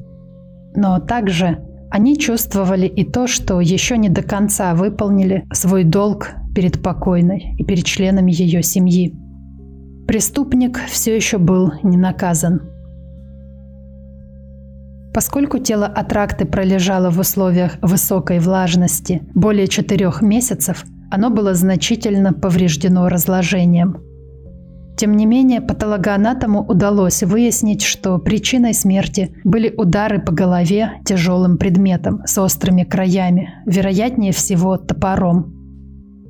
Но 0.75 0.99
также 0.99 1.59
они 1.91 2.19
чувствовали 2.19 2.87
и 2.87 3.05
то, 3.05 3.29
что 3.29 3.61
еще 3.61 3.97
не 3.97 4.09
до 4.09 4.23
конца 4.23 4.75
выполнили 4.75 5.47
свой 5.53 5.85
долг 5.85 6.31
перед 6.55 6.83
покойной 6.83 7.55
и 7.59 7.65
перед 7.65 7.85
членами 7.85 8.33
ее 8.33 8.63
семьи. 8.63 9.15
Преступник 10.09 10.81
все 10.89 11.15
еще 11.15 11.39
был 11.39 11.73
не 11.83 11.97
наказан. 11.97 12.74
Поскольку 15.15 15.59
тело 15.59 15.87
Атракты 15.87 16.45
пролежало 16.45 17.11
в 17.11 17.21
условиях 17.21 17.77
высокой 17.81 18.41
влажности 18.41 19.23
более 19.35 19.69
четырех 19.69 20.21
месяцев, 20.21 20.85
оно 21.11 21.31
было 21.31 21.55
значительно 21.55 22.33
повреждено 22.33 23.09
разложением– 23.09 23.97
тем 24.97 25.17
не 25.17 25.27
менее, 25.27 25.61
патологоанатому 25.61 26.65
удалось 26.65 27.23
выяснить, 27.25 27.83
что 27.83 28.19
причиной 28.19 28.75
смерти 28.75 29.35
были 29.43 29.73
удары 29.77 30.21
по 30.21 30.33
голове 30.33 30.93
тяжелым 31.05 31.59
предметом 31.59 32.23
с 32.27 32.39
острыми 32.39 32.85
краями, 32.85 33.55
вероятнее 33.67 34.33
всего 34.33 34.77
топором. 34.77 35.53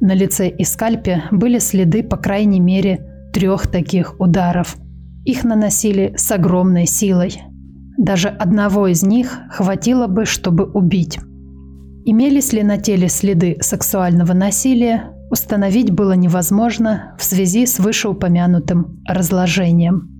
На 0.01 0.15
лице 0.15 0.49
и 0.49 0.65
скальпе 0.65 1.25
были 1.31 1.59
следы 1.59 2.03
по 2.03 2.17
крайней 2.17 2.61
мере 2.61 3.07
трех 3.35 3.67
таких 3.71 4.19
ударов. 4.19 4.77
Их 5.25 5.45
наносили 5.45 6.15
с 6.17 6.31
огромной 6.33 6.87
силой. 6.87 7.43
Даже 7.97 8.29
одного 8.29 8.89
из 8.89 9.03
них 9.03 9.39
хватило 9.51 10.07
бы, 10.07 10.25
чтобы 10.25 10.65
убить. 10.65 11.19
Имелись 12.05 12.53
ли 12.53 12.63
на 12.63 12.77
теле 12.77 13.09
следы 13.09 13.57
сексуального 13.61 14.33
насилия, 14.33 15.15
установить 15.31 15.91
было 15.91 16.13
невозможно 16.13 17.15
в 17.19 17.25
связи 17.25 17.67
с 17.67 17.79
вышеупомянутым 17.79 19.03
разложением. 19.09 20.11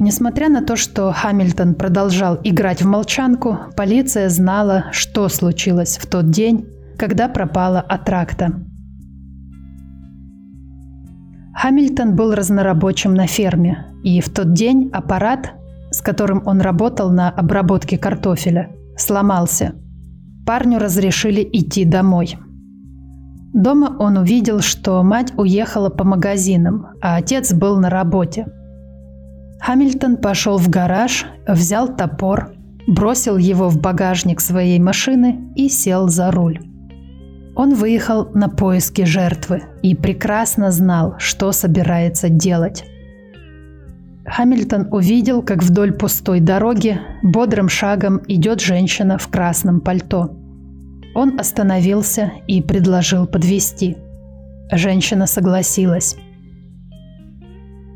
Несмотря 0.00 0.48
на 0.48 0.62
то, 0.62 0.76
что 0.76 1.12
Хамильтон 1.12 1.74
продолжал 1.74 2.38
играть 2.42 2.82
в 2.82 2.86
молчанку, 2.86 3.58
полиция 3.76 4.28
знала, 4.28 4.86
что 4.92 5.28
случилось 5.28 5.98
в 5.98 6.06
тот 6.06 6.30
день, 6.30 6.66
когда 6.98 7.28
пропала 7.28 7.80
Атракта. 7.80 8.64
Хамильтон 11.54 12.16
был 12.16 12.34
разнорабочим 12.34 13.12
на 13.12 13.26
ферме, 13.26 13.86
и 14.02 14.20
в 14.22 14.30
тот 14.30 14.54
день 14.54 14.88
аппарат, 14.92 15.52
с 15.90 16.00
которым 16.00 16.42
он 16.46 16.60
работал 16.60 17.10
на 17.10 17.30
обработке 17.30 17.98
картофеля, 17.98 18.70
сломался. 18.96 19.74
Парню 20.46 20.78
разрешили 20.78 21.48
идти 21.52 21.84
домой– 21.84 22.36
Дома 23.52 23.96
он 23.98 24.16
увидел, 24.16 24.60
что 24.60 25.02
мать 25.02 25.32
уехала 25.36 25.90
по 25.90 26.04
магазинам, 26.04 26.86
а 27.02 27.16
отец 27.16 27.52
был 27.52 27.80
на 27.80 27.90
работе. 27.90 28.46
Хамильтон 29.60 30.18
пошел 30.18 30.56
в 30.56 30.68
гараж, 30.68 31.26
взял 31.48 31.94
топор, 31.94 32.52
бросил 32.86 33.36
его 33.36 33.68
в 33.68 33.80
багажник 33.80 34.40
своей 34.40 34.78
машины 34.78 35.52
и 35.56 35.68
сел 35.68 36.08
за 36.08 36.30
руль. 36.30 36.60
Он 37.56 37.74
выехал 37.74 38.30
на 38.34 38.48
поиски 38.48 39.02
жертвы 39.02 39.64
и 39.82 39.96
прекрасно 39.96 40.70
знал, 40.70 41.16
что 41.18 41.50
собирается 41.50 42.28
делать. 42.28 42.84
Хамильтон 44.30 44.88
увидел, 44.92 45.42
как 45.42 45.62
вдоль 45.62 45.92
пустой 45.92 46.40
дороги 46.40 47.00
бодрым 47.22 47.68
шагом 47.68 48.22
идет 48.28 48.60
женщина 48.60 49.18
в 49.18 49.28
красном 49.28 49.80
пальто– 49.80 50.36
он 51.14 51.40
остановился 51.40 52.32
и 52.46 52.62
предложил 52.62 53.26
подвести. 53.26 53.96
Женщина 54.70 55.26
согласилась. 55.26 56.16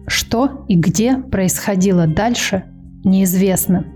Что 0.07 0.65
и 0.69 0.77
где 0.77 1.17
происходило 1.17 2.07
дальше, 2.07 2.65
неизвестно, 3.05 3.87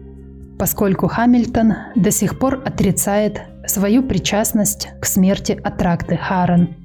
поскольку 0.59 1.09
Хамильтон 1.09 1.75
до 1.97 2.11
сих 2.11 2.39
пор 2.39 2.63
отрицает 2.65 3.43
свою 3.67 4.03
причастность 4.03 4.89
к 5.01 5.05
смерти 5.05 5.59
Атракты 5.63 6.17
Харрен. 6.17 6.77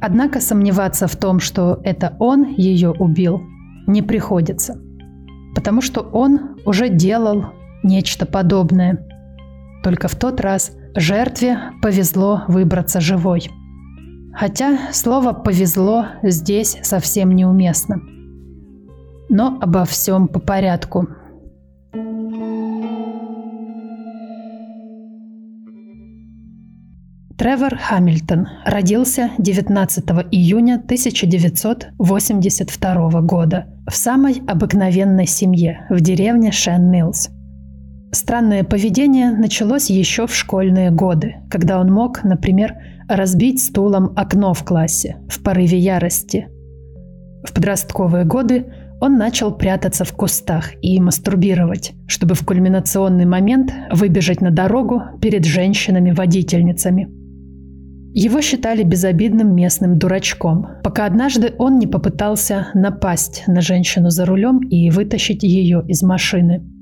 Однако 0.00 0.40
сомневаться 0.40 1.06
в 1.06 1.16
том, 1.16 1.40
что 1.40 1.80
это 1.84 2.16
он 2.18 2.54
ее 2.54 2.90
убил, 2.90 3.42
не 3.92 4.02
приходится, 4.02 4.80
потому 5.54 5.80
что 5.80 6.00
он 6.00 6.56
уже 6.64 6.88
делал 6.88 7.46
нечто 7.82 8.26
подобное. 8.26 9.06
Только 9.82 10.08
в 10.08 10.14
тот 10.14 10.40
раз 10.40 10.72
Жертве 10.94 11.58
повезло 11.82 12.42
выбраться 12.48 13.00
живой. 13.00 13.48
Хотя 14.32 14.92
слово 14.92 15.32
«повезло» 15.32 16.06
здесь 16.22 16.78
совсем 16.82 17.32
неуместно. 17.32 18.00
Но 19.28 19.58
обо 19.60 19.84
всем 19.84 20.28
по 20.28 20.40
порядку. 20.40 21.08
Тревор 27.40 27.74
Хамильтон 27.74 28.46
родился 28.66 29.30
19 29.38 30.04
июня 30.30 30.74
1982 30.74 33.20
года 33.22 33.66
в 33.88 33.96
самой 33.96 34.42
обыкновенной 34.46 35.26
семье 35.26 35.86
в 35.88 36.02
деревне 36.02 36.52
Шен-Миллс– 36.52 37.30
Странное 38.12 38.64
поведение 38.64 39.30
началось 39.30 39.88
еще 39.88 40.26
в 40.26 40.34
школьные 40.34 40.90
годы, 40.90 41.36
когда 41.48 41.78
он 41.80 41.92
мог, 41.92 42.24
например, 42.24 42.74
разбить 43.08 43.62
стулом 43.62 44.12
окно 44.16 44.52
в 44.52 44.64
классе 44.64 45.16
в 45.28 45.40
порыве 45.42 45.78
ярости. 45.78 46.48
В 47.48 47.54
подростковые 47.54 48.24
годы 48.24 48.66
он 49.00 49.16
начал 49.16 49.54
прятаться 49.54 50.04
в 50.04 50.12
кустах 50.12 50.72
и 50.82 51.00
мастурбировать, 51.00 51.92
чтобы 52.06 52.34
в 52.34 52.44
кульминационный 52.44 53.24
момент 53.24 53.72
выбежать 53.92 54.42
на 54.42 54.50
дорогу 54.50 55.00
перед 55.22 55.46
женщинами-водительницами. 55.46 57.19
Его 58.12 58.40
считали 58.40 58.82
безобидным 58.82 59.54
местным 59.54 59.98
дурачком, 59.98 60.66
пока 60.82 61.06
однажды 61.06 61.54
он 61.58 61.78
не 61.78 61.86
попытался 61.86 62.68
напасть 62.74 63.44
на 63.46 63.60
женщину 63.60 64.10
за 64.10 64.26
рулем 64.26 64.58
и 64.60 64.90
вытащить 64.90 65.42
ее 65.42 65.84
из 65.86 66.02
машины– 66.02 66.62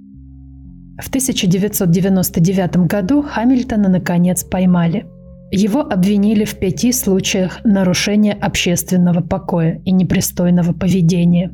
в 0.98 1.08
1999 1.08 2.88
году 2.88 3.22
Хамильтона 3.22 3.88
наконец 3.88 4.42
поймали. 4.42 5.06
Его 5.52 5.80
обвинили 5.80 6.44
в 6.44 6.58
пяти 6.58 6.90
случаях 6.92 7.60
нарушения 7.64 8.32
общественного 8.32 9.20
покоя 9.20 9.80
и 9.84 9.92
непристойного 9.92 10.72
поведения. 10.72 11.52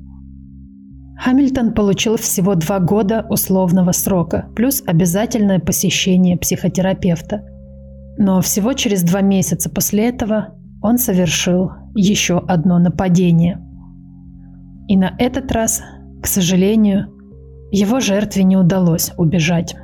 Хамильтон 1.18 1.74
получил 1.74 2.16
всего 2.16 2.54
два 2.54 2.80
года 2.80 3.26
условного 3.28 3.92
срока, 3.92 4.46
плюс 4.56 4.82
обязательное 4.86 5.60
посещение 5.60 6.38
психотерапевта. 6.38 7.44
Но 8.18 8.40
всего 8.40 8.72
через 8.72 9.02
два 9.02 9.20
месяца 9.20 9.68
после 9.70 10.08
этого 10.08 10.54
он 10.82 10.98
совершил 10.98 11.70
еще 11.94 12.38
одно 12.38 12.78
нападение. 12.78 13.60
И 14.88 14.96
на 14.96 15.14
этот 15.18 15.50
раз, 15.52 15.82
к 16.22 16.26
сожалению, 16.26 17.08
его 17.70 18.00
жертве 18.00 18.44
не 18.44 18.56
удалось 18.56 19.12
убежать. 19.16 19.74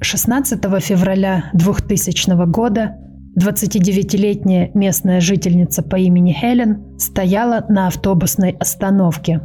16 0.00 0.60
февраля 0.80 1.50
2000 1.54 2.46
года 2.50 2.96
29-летняя 3.38 4.70
местная 4.74 5.20
жительница 5.20 5.82
по 5.82 5.96
имени 5.96 6.32
Хелен 6.32 6.98
стояла 6.98 7.64
на 7.68 7.88
автобусной 7.88 8.52
остановке. 8.52 9.40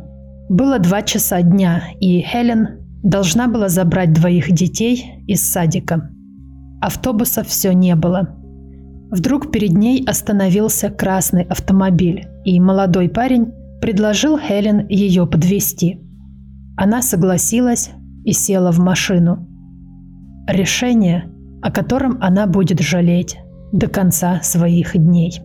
Было 0.49 0.79
два 0.79 1.01
часа 1.01 1.41
дня, 1.41 1.83
и 1.99 2.21
Хелен 2.21 2.85
должна 3.03 3.47
была 3.47 3.69
забрать 3.69 4.13
двоих 4.13 4.51
детей 4.51 5.23
из 5.27 5.49
садика. 5.49 6.09
Автобуса 6.81 7.43
все 7.43 7.73
не 7.73 7.95
было. 7.95 8.35
Вдруг 9.11 9.51
перед 9.51 9.71
ней 9.71 10.03
остановился 10.05 10.89
красный 10.89 11.43
автомобиль, 11.43 12.27
и 12.45 12.59
молодой 12.59 13.09
парень 13.09 13.51
предложил 13.81 14.37
Хелен 14.37 14.87
ее 14.87 15.25
подвести. 15.25 15.99
Она 16.77 17.01
согласилась 17.01 17.89
и 18.23 18.31
села 18.31 18.71
в 18.71 18.79
машину. 18.79 19.47
Решение, 20.47 21.29
о 21.61 21.71
котором 21.71 22.17
она 22.21 22.47
будет 22.47 22.79
жалеть 22.79 23.37
до 23.71 23.87
конца 23.87 24.41
своих 24.41 24.97
дней. 24.97 25.41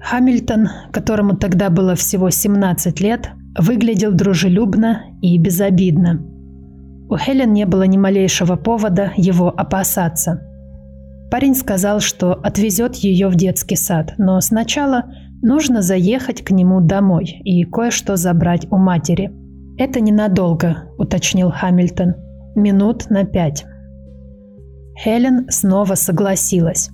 Хамильтон, 0.00 0.68
которому 0.92 1.36
тогда 1.36 1.70
было 1.70 1.94
всего 1.94 2.30
17 2.30 3.00
лет, 3.00 3.30
выглядел 3.58 4.12
дружелюбно 4.12 5.02
и 5.22 5.38
безобидно. 5.38 6.22
У 7.08 7.16
Хелен 7.16 7.52
не 7.52 7.66
было 7.66 7.84
ни 7.84 7.96
малейшего 7.96 8.56
повода 8.56 9.12
его 9.16 9.48
опасаться. 9.48 10.42
Парень 11.30 11.54
сказал, 11.54 12.00
что 12.00 12.32
отвезет 12.32 12.96
ее 12.96 13.28
в 13.28 13.36
детский 13.36 13.76
сад, 13.76 14.14
но 14.18 14.40
сначала 14.40 15.04
нужно 15.40 15.82
заехать 15.82 16.42
к 16.42 16.50
нему 16.50 16.80
домой 16.80 17.40
и 17.44 17.64
кое-что 17.64 18.16
забрать 18.16 18.66
у 18.70 18.76
матери. 18.76 19.32
«Это 19.78 20.00
ненадолго»,– 20.00 20.84
уточнил 20.98 21.50
Хамильтон. 21.50 22.14
«Минут 22.56 23.08
на 23.10 23.24
пять». 23.24 23.64
Хелен 24.98 25.46
снова 25.50 25.94
согласилась. 25.94 26.90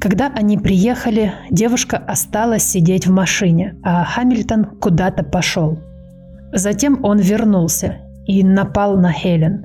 Когда 0.00 0.30
они 0.34 0.58
приехали, 0.58 1.32
девушка 1.50 1.96
осталась 1.96 2.64
сидеть 2.64 3.06
в 3.06 3.12
машине, 3.12 3.76
а 3.82 4.04
Хамильтон 4.04 4.64
куда-то 4.80 5.22
пошел. 5.22 5.78
Затем 6.52 7.04
он 7.04 7.18
вернулся 7.18 7.98
и 8.28 8.44
напал 8.44 8.96
на 8.96 9.10
Хелен. 9.10 9.64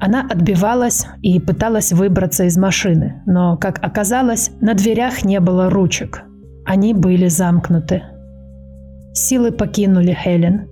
Она 0.00 0.22
отбивалась 0.22 1.06
и 1.20 1.38
пыталась 1.38 1.92
выбраться 1.92 2.44
из 2.44 2.56
машины, 2.56 3.22
но, 3.26 3.58
как 3.58 3.78
оказалось, 3.84 4.50
на 4.62 4.72
дверях 4.72 5.24
не 5.24 5.38
было 5.40 5.68
ручек. 5.68 6.22
Они 6.64 6.94
были 6.94 7.28
замкнуты. 7.28 8.02
Силы 9.12 9.52
покинули 9.52 10.14
Хелен. 10.14 10.68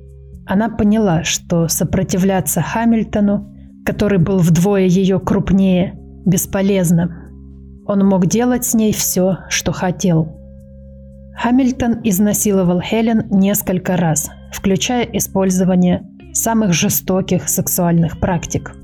Она 0.47 0.71
поняла, 0.71 1.25
что 1.25 1.69
сопротивляться 1.69 2.63
Хамильтону, 2.63 3.55
который 3.85 4.19
был 4.19 4.39
вдвое 4.39 4.87
ее 4.87 5.21
крупнее, 5.21 5.93
бесполезно. 6.25 7.29
Он 7.87 8.07
мог 8.07 8.27
делать 8.27 8.65
с 8.65 8.73
ней 8.73 8.95
все, 8.95 9.41
что 9.51 9.73
хотел. 9.73 10.39
Хамильтон 11.37 12.01
изнасиловал 12.03 12.81
Хелен 12.81 13.27
несколько 13.31 13.99
раз, 13.99 14.31
включая 14.53 15.03
использование 15.03 16.03
самых 16.43 16.73
жестоких 16.73 17.49
сексуальных 17.49 18.21
практик. 18.21 18.75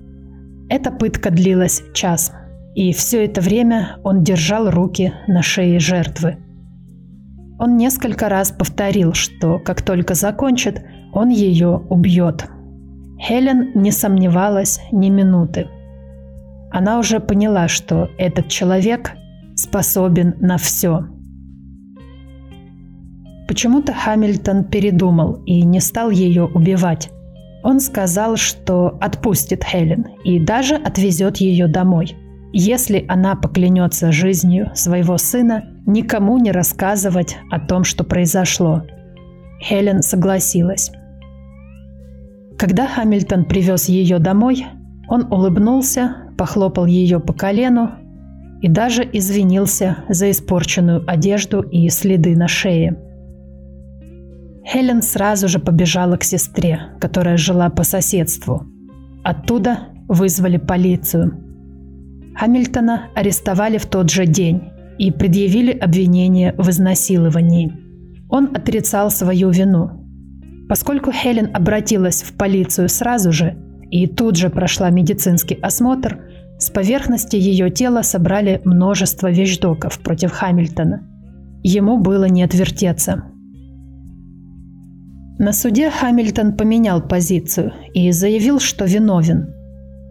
Эта 0.69 0.91
пытка 0.91 1.31
длилась 1.31 1.83
час, 1.93 2.33
и 2.75 2.93
все 2.93 3.25
это 3.25 3.41
время 3.41 3.97
он 4.03 4.25
держал 4.25 4.71
руки 4.71 5.13
на 5.27 5.43
шее 5.43 5.79
жертвы. 5.79 6.39
Он 7.59 7.77
несколько 7.77 8.29
раз 8.29 8.51
повторил, 8.51 9.15
что 9.15 9.59
как 9.59 9.83
только 9.83 10.15
закончит, 10.15 10.83
он 11.13 11.29
ее 11.29 11.77
убьет. 11.89 12.47
Хелен 13.19 13.71
не 13.75 13.93
сомневалась 13.93 14.81
ни 14.91 15.09
минуты. 15.09 15.69
Она 16.73 16.99
уже 16.99 17.21
поняла, 17.21 17.69
что 17.69 18.11
этот 18.19 18.49
человек 18.49 19.13
способен 19.55 20.35
на 20.41 20.59
все. 20.59 21.07
Почему-то 23.47 23.93
Хамильтон 23.93 24.65
передумал 24.65 25.35
и 25.45 25.63
не 25.63 25.79
стал 25.79 26.11
ее 26.11 26.45
убивать. 26.45 27.11
Он 27.65 27.81
сказал, 27.81 28.37
что 28.37 28.99
отпустит 29.01 29.65
Хелен 29.65 30.07
и 30.23 30.39
даже 30.39 30.75
отвезет 30.75 31.39
ее 31.39 31.67
домой, 31.67 32.15
если 32.53 33.07
она 33.09 33.37
поклянется 33.37 34.13
жизнью 34.13 34.71
своего 34.75 35.17
сына 35.17 35.65
никому 35.87 36.37
не 36.37 36.53
рассказывать 36.53 37.39
о 37.51 37.59
том, 37.59 37.85
что 37.85 38.05
произошло. 38.05 38.83
Хелен 39.63 40.03
согласилась. 40.03 40.93
Когда 42.59 42.87
Хамильтон 42.87 43.47
привез 43.47 43.89
ее 43.89 44.19
домой, 44.19 44.67
он 45.09 45.33
улыбнулся, 45.33 46.17
похлопал 46.37 46.85
ее 46.85 47.19
по 47.19 47.33
колену 47.33 47.93
и 48.61 48.69
даже 48.69 49.09
извинился 49.11 50.05
за 50.11 50.31
испорченную 50.31 51.03
одежду 51.07 51.63
и 51.63 51.89
следы 51.89 52.37
на 52.37 52.47
шее. 52.47 52.99
Хелен 54.65 55.03
сразу 55.03 55.49
же 55.49 55.59
побежала 55.59 56.17
к 56.17 56.25
сестре, 56.25 56.81
которая 57.01 57.37
жила 57.37 57.69
по 57.69 57.85
соседству. 57.85 58.67
Оттуда 59.23 59.89
вызвали 60.09 60.57
полицию. 60.57 61.41
Хамильтона 62.35 63.09
арестовали 63.15 63.79
в 63.79 63.87
тот 63.87 64.11
же 64.11 64.27
день 64.27 64.63
и 64.99 65.11
предъявили 65.11 65.71
обвинение 65.71 66.55
в 66.57 66.69
изнасиловании. 66.71 67.73
Он 68.29 68.51
отрицал 68.55 69.11
свою 69.11 69.51
вину. 69.51 69.91
Поскольку 70.69 71.13
Хелен 71.13 71.51
обратилась 71.55 72.23
в 72.23 72.33
полицию 72.35 72.89
сразу 72.89 73.33
же, 73.33 73.57
и 73.91 74.07
тут 74.07 74.37
же 74.37 74.49
прошла 74.49 74.91
медицинский 74.91 75.55
осмотр, 75.55 76.19
с 76.59 76.71
поверхности 76.71 77.37
ее 77.37 77.71
тела 77.71 78.03
собрали 78.03 78.61
множество 78.65 79.31
вещдоков 79.31 79.99
против 80.01 80.33
Хамильтона. 80.33 81.03
Ему 81.63 81.99
было 81.99 82.25
не 82.25 82.43
отвертеться. 82.43 83.25
На 85.39 85.53
суде 85.53 85.91
Хамильтон 85.91 86.57
поменял 86.57 87.03
позицию 87.03 87.73
и 87.93 88.11
заявил, 88.13 88.61
что 88.61 88.85
виновен. 88.85 89.53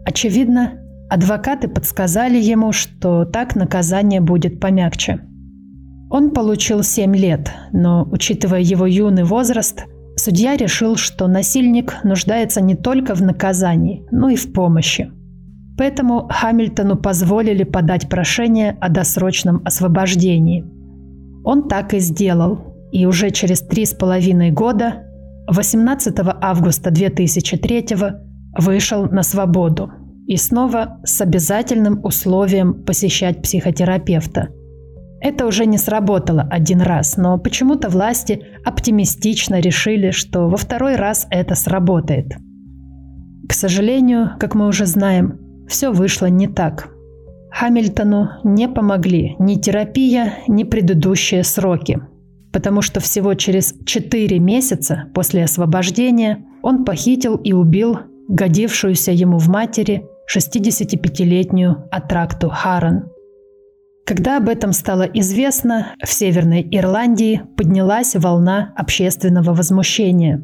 Очевидно, 0.05 0.79
адвокаты 1.09 1.67
подсказали 1.67 2.37
ему, 2.37 2.71
что 2.71 3.25
так 3.25 3.55
наказание 3.55 4.19
будет 4.21 4.59
помягче. 4.59 5.21
Он 6.09 6.31
получил 6.31 6.83
7 6.83 7.15
лет, 7.15 7.51
но, 7.71 8.07
учитывая 8.11 8.59
его 8.59 8.85
юный 8.85 9.23
возраст, 9.23 9.83
Судья 10.15 10.55
решил, 10.55 10.95
что 10.95 11.27
насильник 11.27 12.03
нуждается 12.03 12.61
не 12.61 12.75
только 12.75 13.15
в 13.15 13.21
наказании, 13.21 14.05
но 14.11 14.29
и 14.29 14.35
в 14.35 14.53
помощи. 14.53 15.11
Поэтому 15.75 16.27
Хамильтону 16.29 16.97
позволили 16.97 17.63
подать 17.63 18.09
прошение 18.09 18.77
о 18.79 18.89
досрочном 18.89 19.63
освобождении. 19.65 20.65
Он 21.43 21.67
так 21.67 21.95
и 21.95 21.99
сделал, 21.99 22.59
и 22.91 23.07
уже 23.07 23.31
через 23.31 23.61
три 23.61 23.85
с 23.85 23.93
половиной 23.93 24.51
года, 24.51 25.03
18 25.47 26.15
августа 26.41 26.91
2003 26.91 27.85
вышел 28.57 29.05
на 29.05 29.23
свободу 29.23 29.91
и 30.27 30.37
снова 30.37 30.99
с 31.03 31.21
обязательным 31.21 32.03
условием 32.03 32.83
посещать 32.85 33.41
психотерапевта– 33.41 34.49
это 35.23 35.45
уже 35.45 35.65
не 35.65 35.77
сработало 35.77 36.41
один 36.41 36.81
раз, 36.81 37.15
но 37.15 37.37
почему-то 37.37 37.87
власти 37.87 38.45
оптимистично 38.65 39.61
решили, 39.61 40.11
что 40.11 40.49
во 40.49 40.57
второй 40.57 40.97
раз 40.97 41.27
это 41.29 41.55
сработает. 41.55 42.33
К 43.47 43.53
сожалению, 43.53 44.31
как 44.37 44.53
мы 44.53 44.67
уже 44.67 44.85
знаем, 44.85 45.39
все 45.69 45.93
вышло 45.93 46.25
не 46.25 46.47
так. 46.47 46.89
Хамильтону 47.51 48.31
не 48.43 48.67
помогли 48.67 49.37
ни 49.39 49.55
терапия, 49.55 50.39
ни 50.49 50.65
предыдущие 50.65 51.45
сроки, 51.45 52.01
потому 52.53 52.81
что 52.81 53.01
всего 53.01 53.33
через 53.33 53.75
4 53.85 54.39
месяца 54.39 55.05
после 55.13 55.43
освобождения 55.43 56.45
он 56.61 56.85
похитил 56.85 57.35
и 57.35 57.51
убил 57.51 57.97
годившуюся 58.29 59.11
ему 59.11 59.37
в 59.37 59.49
матери 59.49 60.05
65-летнюю 60.33 61.89
Атракту 61.91 62.49
Харан– 62.49 63.09
когда 64.05 64.37
об 64.37 64.49
этом 64.49 64.73
стало 64.73 65.03
известно, 65.03 65.95
в 66.03 66.11
Северной 66.11 66.67
Ирландии 66.71 67.41
поднялась 67.55 68.15
волна 68.15 68.73
общественного 68.75 69.53
возмущения. 69.53 70.43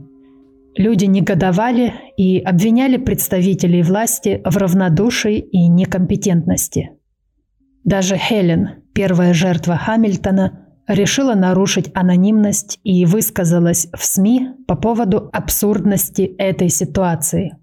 Люди 0.76 1.06
негодовали 1.06 1.94
и 2.16 2.40
обвиняли 2.40 2.96
представителей 2.96 3.84
власти 3.84 4.42
в 4.46 4.56
равнодушии 4.56 5.40
и 5.40 5.68
некомпетентности. 5.68 6.92
Даже 7.84 8.16
Хелен, 8.16 8.84
первая 8.94 9.34
жертва 9.34 9.76
Хамильтона, 9.76 10.69
решила 10.90 11.36
нарушить 11.36 11.90
анонимность 11.94 12.82
и 12.84 13.06
высказалась 13.06 13.88
в 13.96 14.04
СМИ 14.04 14.50
по 14.68 14.76
поводу 14.76 15.30
абсурдности 15.32 16.24
этой 16.38 16.68
ситуации. 16.68 17.56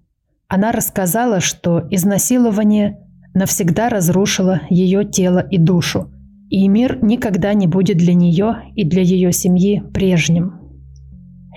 Она 0.47 0.71
рассказала, 0.71 1.41
что 1.41 1.85
изнасилование– 1.91 2.97
навсегда 3.37 3.89
разрушила 3.89 4.61
ее 4.69 5.05
тело 5.05 5.39
и 5.39 5.57
душу, 5.57 6.11
и 6.49 6.67
мир 6.67 6.99
никогда 7.03 7.53
не 7.53 7.67
будет 7.67 7.97
для 7.97 8.13
нее 8.13 8.63
и 8.75 8.83
для 8.83 9.03
ее 9.03 9.31
семьи 9.31 9.83
прежним. 9.93 10.53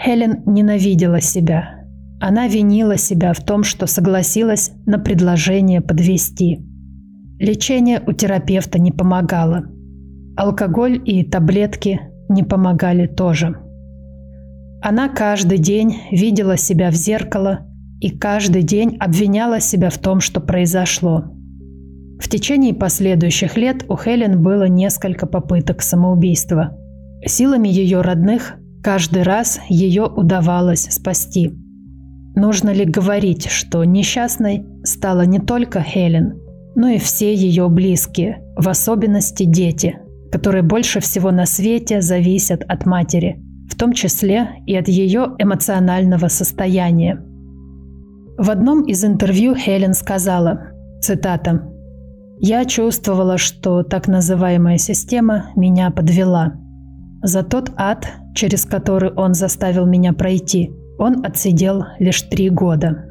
Хелен 0.02 0.42
ненавидела 0.46 1.20
себя. 1.20 1.80
Она 2.20 2.48
винила 2.48 2.96
себя 2.96 3.32
в 3.32 3.42
том, 3.42 3.64
что 3.64 3.86
согласилась 3.86 4.72
на 4.84 4.98
предложение 4.98 5.80
подвести. 5.80 6.60
Лечение 7.38 8.02
у 8.06 8.12
терапевта 8.12 8.78
не 8.78 8.92
помогало. 8.92 9.64
Алкоголь 10.40 10.98
и 11.04 11.22
таблетки 11.22 12.00
не 12.30 12.42
помогали 12.42 13.06
тоже. 13.06 13.58
Она 14.80 15.10
каждый 15.10 15.58
день 15.58 15.98
видела 16.10 16.56
себя 16.56 16.90
в 16.90 16.94
зеркало 16.94 17.66
и 18.00 18.08
каждый 18.08 18.62
день 18.62 18.96
обвиняла 18.98 19.60
себя 19.60 19.90
в 19.90 19.98
том, 19.98 20.20
что 20.20 20.40
произошло. 20.40 21.24
В 22.18 22.26
течение 22.30 22.72
последующих 22.72 23.58
лет 23.58 23.84
у 23.90 23.98
Хелен 23.98 24.42
было 24.42 24.66
несколько 24.66 25.26
попыток 25.26 25.82
самоубийства. 25.82 26.74
Силами 27.26 27.68
ее 27.68 28.00
родных 28.00 28.54
каждый 28.82 29.24
раз 29.24 29.60
ее 29.68 30.04
удавалось 30.04 30.88
спасти. 30.88 31.50
Нужно 32.34 32.70
ли 32.70 32.86
говорить, 32.86 33.50
что 33.50 33.84
несчастной 33.84 34.64
стала 34.84 35.26
не 35.26 35.38
только 35.38 35.82
Хелен, 35.82 36.40
но 36.76 36.88
и 36.88 36.96
все 36.96 37.34
ее 37.34 37.68
близкие, 37.68 38.42
в 38.56 38.70
особенности 38.70 39.44
дети, 39.44 39.98
которые 40.30 40.62
больше 40.62 41.00
всего 41.00 41.30
на 41.30 41.46
свете 41.46 42.00
зависят 42.00 42.62
от 42.68 42.86
матери, 42.86 43.42
в 43.68 43.76
том 43.76 43.92
числе 43.92 44.50
и 44.66 44.76
от 44.76 44.88
ее 44.88 45.34
эмоционального 45.38 46.28
состояния. 46.28 47.20
В 48.38 48.50
одном 48.50 48.84
из 48.84 49.04
интервью 49.04 49.54
Хелен 49.54 49.94
сказала, 49.94 50.70
цитата, 51.00 51.62
«Я 52.38 52.64
чувствовала, 52.64 53.36
что 53.36 53.82
так 53.82 54.08
называемая 54.08 54.78
система 54.78 55.50
меня 55.56 55.90
подвела. 55.90 56.54
За 57.22 57.42
тот 57.42 57.70
ад, 57.76 58.06
через 58.34 58.64
который 58.64 59.12
он 59.12 59.34
заставил 59.34 59.84
меня 59.84 60.14
пройти, 60.14 60.72
он 60.98 61.24
отсидел 61.24 61.84
лишь 61.98 62.22
три 62.22 62.48
года. 62.48 63.06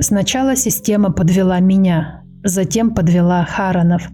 Сначала 0.00 0.54
система 0.54 1.12
подвела 1.12 1.60
меня, 1.60 2.22
затем 2.44 2.94
подвела 2.94 3.44
Харанов. 3.44 4.08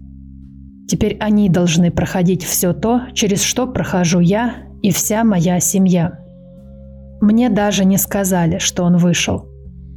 Теперь 0.87 1.17
они 1.19 1.49
должны 1.49 1.91
проходить 1.91 2.43
все 2.43 2.73
то, 2.73 3.01
через 3.13 3.41
что 3.41 3.67
прохожу 3.67 4.19
я 4.19 4.55
и 4.81 4.91
вся 4.91 5.23
моя 5.23 5.59
семья. 5.59 6.19
Мне 7.21 7.49
даже 7.49 7.85
не 7.85 7.97
сказали, 7.97 8.59
что 8.59 8.83
он 8.83 8.97
вышел. 8.97 9.47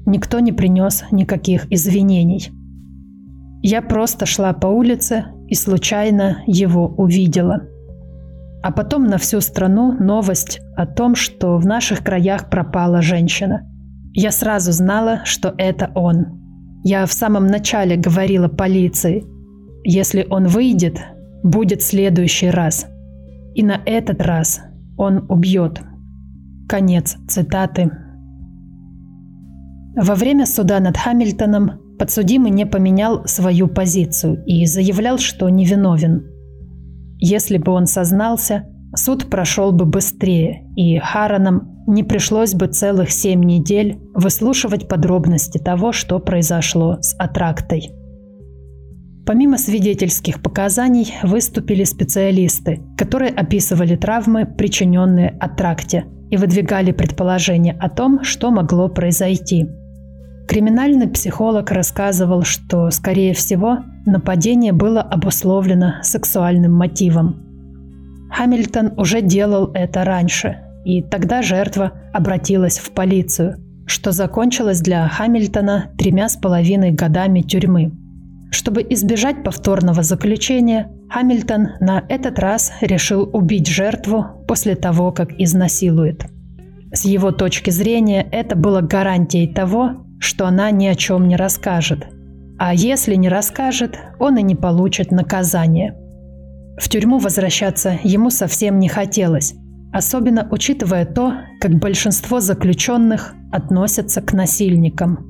Никто 0.07 0.41
не 0.41 0.53
принес 0.53 1.05
никаких 1.11 1.71
извинений. 1.71 2.51
Я 3.63 3.83
просто 3.83 4.25
шла 4.25 4.53
по 4.55 4.67
улице 4.67 5.27
и 5.49 5.55
случайно 5.55 6.43
его 6.47 6.87
увидела. 6.87 7.63
А 8.63 8.73
потом 8.73 9.05
на 9.05 9.19
всю 9.19 9.41
страну 9.41 9.93
новость 9.93 10.61
о 10.77 10.87
том, 10.87 11.15
что 11.15 11.59
в 11.59 11.67
наших 11.67 12.03
краях 12.03 12.49
пропала 12.49 13.03
женщина. 13.03 13.67
Я 14.15 14.31
сразу 14.31 14.73
знала, 14.73 15.21
что 15.25 15.55
это 15.59 15.91
он. 15.95 16.81
Я 16.83 17.05
в 17.05 17.13
самом 17.13 17.47
начале 17.47 17.97
говорила 17.97 18.49
полиции, 18.49 19.25
если 19.85 20.27
он 20.29 20.47
выйдет, 20.47 20.99
будет 21.43 21.83
следующий 21.83 22.51
раз. 22.51 22.87
И 23.55 23.63
на 23.63 23.81
этот 23.87 24.23
раз 24.23 24.61
он 24.97 25.25
убьет. 25.29 25.81
Конец 26.69 27.17
цитаты. 27.29 27.91
Во 29.97 30.15
время 30.15 30.47
суда 30.47 30.81
над 30.81 30.97
Хамильтоном 30.97 31.97
подсудимый 31.99 32.51
не 32.51 32.67
поменял 32.67 33.25
свою 33.27 33.69
позицию 33.69 34.45
и 34.47 34.65
заявлял, 34.67 35.19
что 35.19 35.49
невиновен. 35.49 36.25
Если 37.19 37.59
бы 37.59 37.73
он 37.73 37.87
сознался, 37.87 38.67
суд 38.95 39.29
прошел 39.29 39.73
бы 39.73 39.87
быстрее, 39.87 40.65
и 40.77 40.99
Харанам 40.99 41.85
не 41.89 42.05
пришлось 42.05 42.55
бы 42.55 42.67
целых 42.67 43.11
семь 43.11 43.43
недель 43.43 43.99
выслушивать 44.15 44.89
подробности 44.89 45.59
того, 45.59 45.93
что 45.93 46.19
произошло 46.21 46.99
с 47.01 47.17
Атрактой. 47.19 47.91
Помимо 49.29 49.59
свидетельских 49.59 50.41
показаний 50.41 51.13
выступили 51.23 51.85
специалисты, 51.85 52.81
которые 52.97 53.31
описывали 53.31 53.95
травмы, 53.95 54.47
причиненные 54.47 55.37
Атракте, 55.39 56.07
и 56.31 56.39
выдвигали 56.39 56.93
предположения 56.93 57.77
о 57.79 57.91
том, 57.91 58.25
что 58.25 58.51
могло 58.51 58.89
произойти. 58.89 59.69
Криминальный 60.49 61.09
психолог 61.09 61.71
рассказывал, 61.71 62.43
что, 62.45 62.89
скорее 62.89 63.35
всего, 63.35 63.81
нападение 64.07 64.73
было 64.73 65.03
обусловлено 65.03 65.97
сексуальным 66.03 66.73
мотивом. 66.73 68.31
Хамильтон 68.31 68.95
уже 68.97 69.21
делал 69.21 69.71
это 69.75 70.05
раньше, 70.05 70.57
и 70.87 71.03
тогда 71.03 71.43
жертва 71.43 71.93
обратилась 72.15 72.79
в 72.79 72.93
полицию, 72.93 73.57
что 73.85 74.11
закончилось 74.11 74.81
для 74.81 75.07
Хамильтона 75.07 75.91
тремя 75.99 76.31
с 76.31 76.37
половиной 76.37 76.93
годами 76.93 77.43
тюрьмы. 77.43 77.93
Чтобы 78.51 78.85
избежать 78.91 79.43
повторного 79.43 80.03
заключения, 80.03 80.91
Хамильтон 81.11 81.69
на 81.81 82.05
этот 82.09 82.39
раз 82.39 82.73
решил 82.81 83.29
убить 83.33 83.67
жертву 83.67 84.45
после 84.47 84.75
того, 84.75 85.13
как 85.13 85.33
изнасилует. 85.39 86.25
С 86.93 87.05
его 87.05 87.31
точки 87.33 87.71
зрения 87.71 88.27
это 88.33 88.57
было 88.57 88.81
гарантией 88.81 89.53
того, 89.53 90.07
что 90.19 90.47
она 90.47 90.71
ни 90.71 90.87
о 90.87 90.95
чем 90.95 91.29
не 91.29 91.37
расскажет. 91.37 92.07
А 92.59 92.75
если 92.75 93.15
не 93.15 93.29
расскажет, 93.29 93.99
он 94.19 94.39
и 94.39 94.43
не 94.43 94.55
получит 94.55 95.11
наказание– 95.11 95.95
в 96.79 96.89
тюрьму 96.89 97.19
возвращаться 97.19 97.99
ему 98.05 98.31
совсем 98.31 98.79
не 98.79 98.89
хотелось, 98.89 99.55
особенно 99.93 100.47
учитывая 100.51 101.05
то, 101.05 101.35
как 101.61 101.73
большинство 101.75 102.41
заключенных 102.41 103.35
относятся 103.51 104.23
к 104.23 104.33
насильникам. 104.33 105.29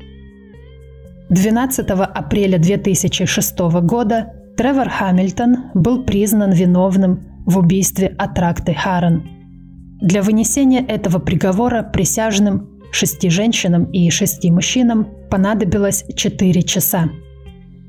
12 1.31 1.91
апреля 1.91 2.59
2006 2.59 3.59
года 3.83 4.33
Тревор 4.57 4.88
Хамильтон 4.88 5.71
был 5.75 6.05
признан 6.05 6.53
виновным 6.53 7.43
в 7.45 7.59
убийстве 7.59 8.14
Атракты 8.19 8.75
Харрен. 8.75 9.23
Для 10.01 10.23
вынесения 10.23 10.81
этого 10.81 11.19
приговора 11.19 11.83
присяжным 11.83 12.81
шести 12.93 13.29
женщинам 13.29 13.85
и 13.85 14.09
шести 14.11 14.51
мужчинам 14.51 15.07
понадобилось 15.31 16.05
4 16.17 16.62
часа. 16.62 17.11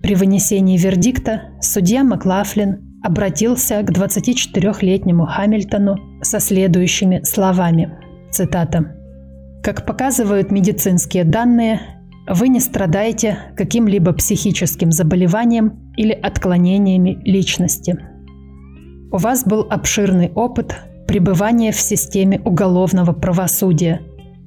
При 0.02 0.16
вынесении 0.16 0.78
вердикта 0.78 1.44
судья 1.62 2.04
Маклафлин 2.04 3.00
обратился 3.04 3.82
к 3.84 3.92
24-летнему 3.92 5.26
Хамильтону 5.26 5.96
со 6.22 6.42
следующими 6.42 7.22
словами. 7.24 7.98
Цитата. 8.32 8.96
«Как 9.64 9.86
показывают 9.86 10.52
медицинские 10.52 11.24
данные, 11.24 11.99
вы 12.30 12.48
не 12.48 12.60
страдаете 12.60 13.40
каким-либо 13.58 14.14
психическим 14.14 14.92
заболеванием 14.92 15.92
или 15.98 16.12
отклонениями 16.12 17.20
личности. 17.26 17.98
У 19.12 19.18
вас 19.18 19.44
был 19.44 19.66
обширный 19.70 20.32
опыт 20.36 20.76
пребывания 21.08 21.72
в 21.72 21.80
системе 21.80 22.40
уголовного 22.46 23.14
правосудия, 23.14 24.02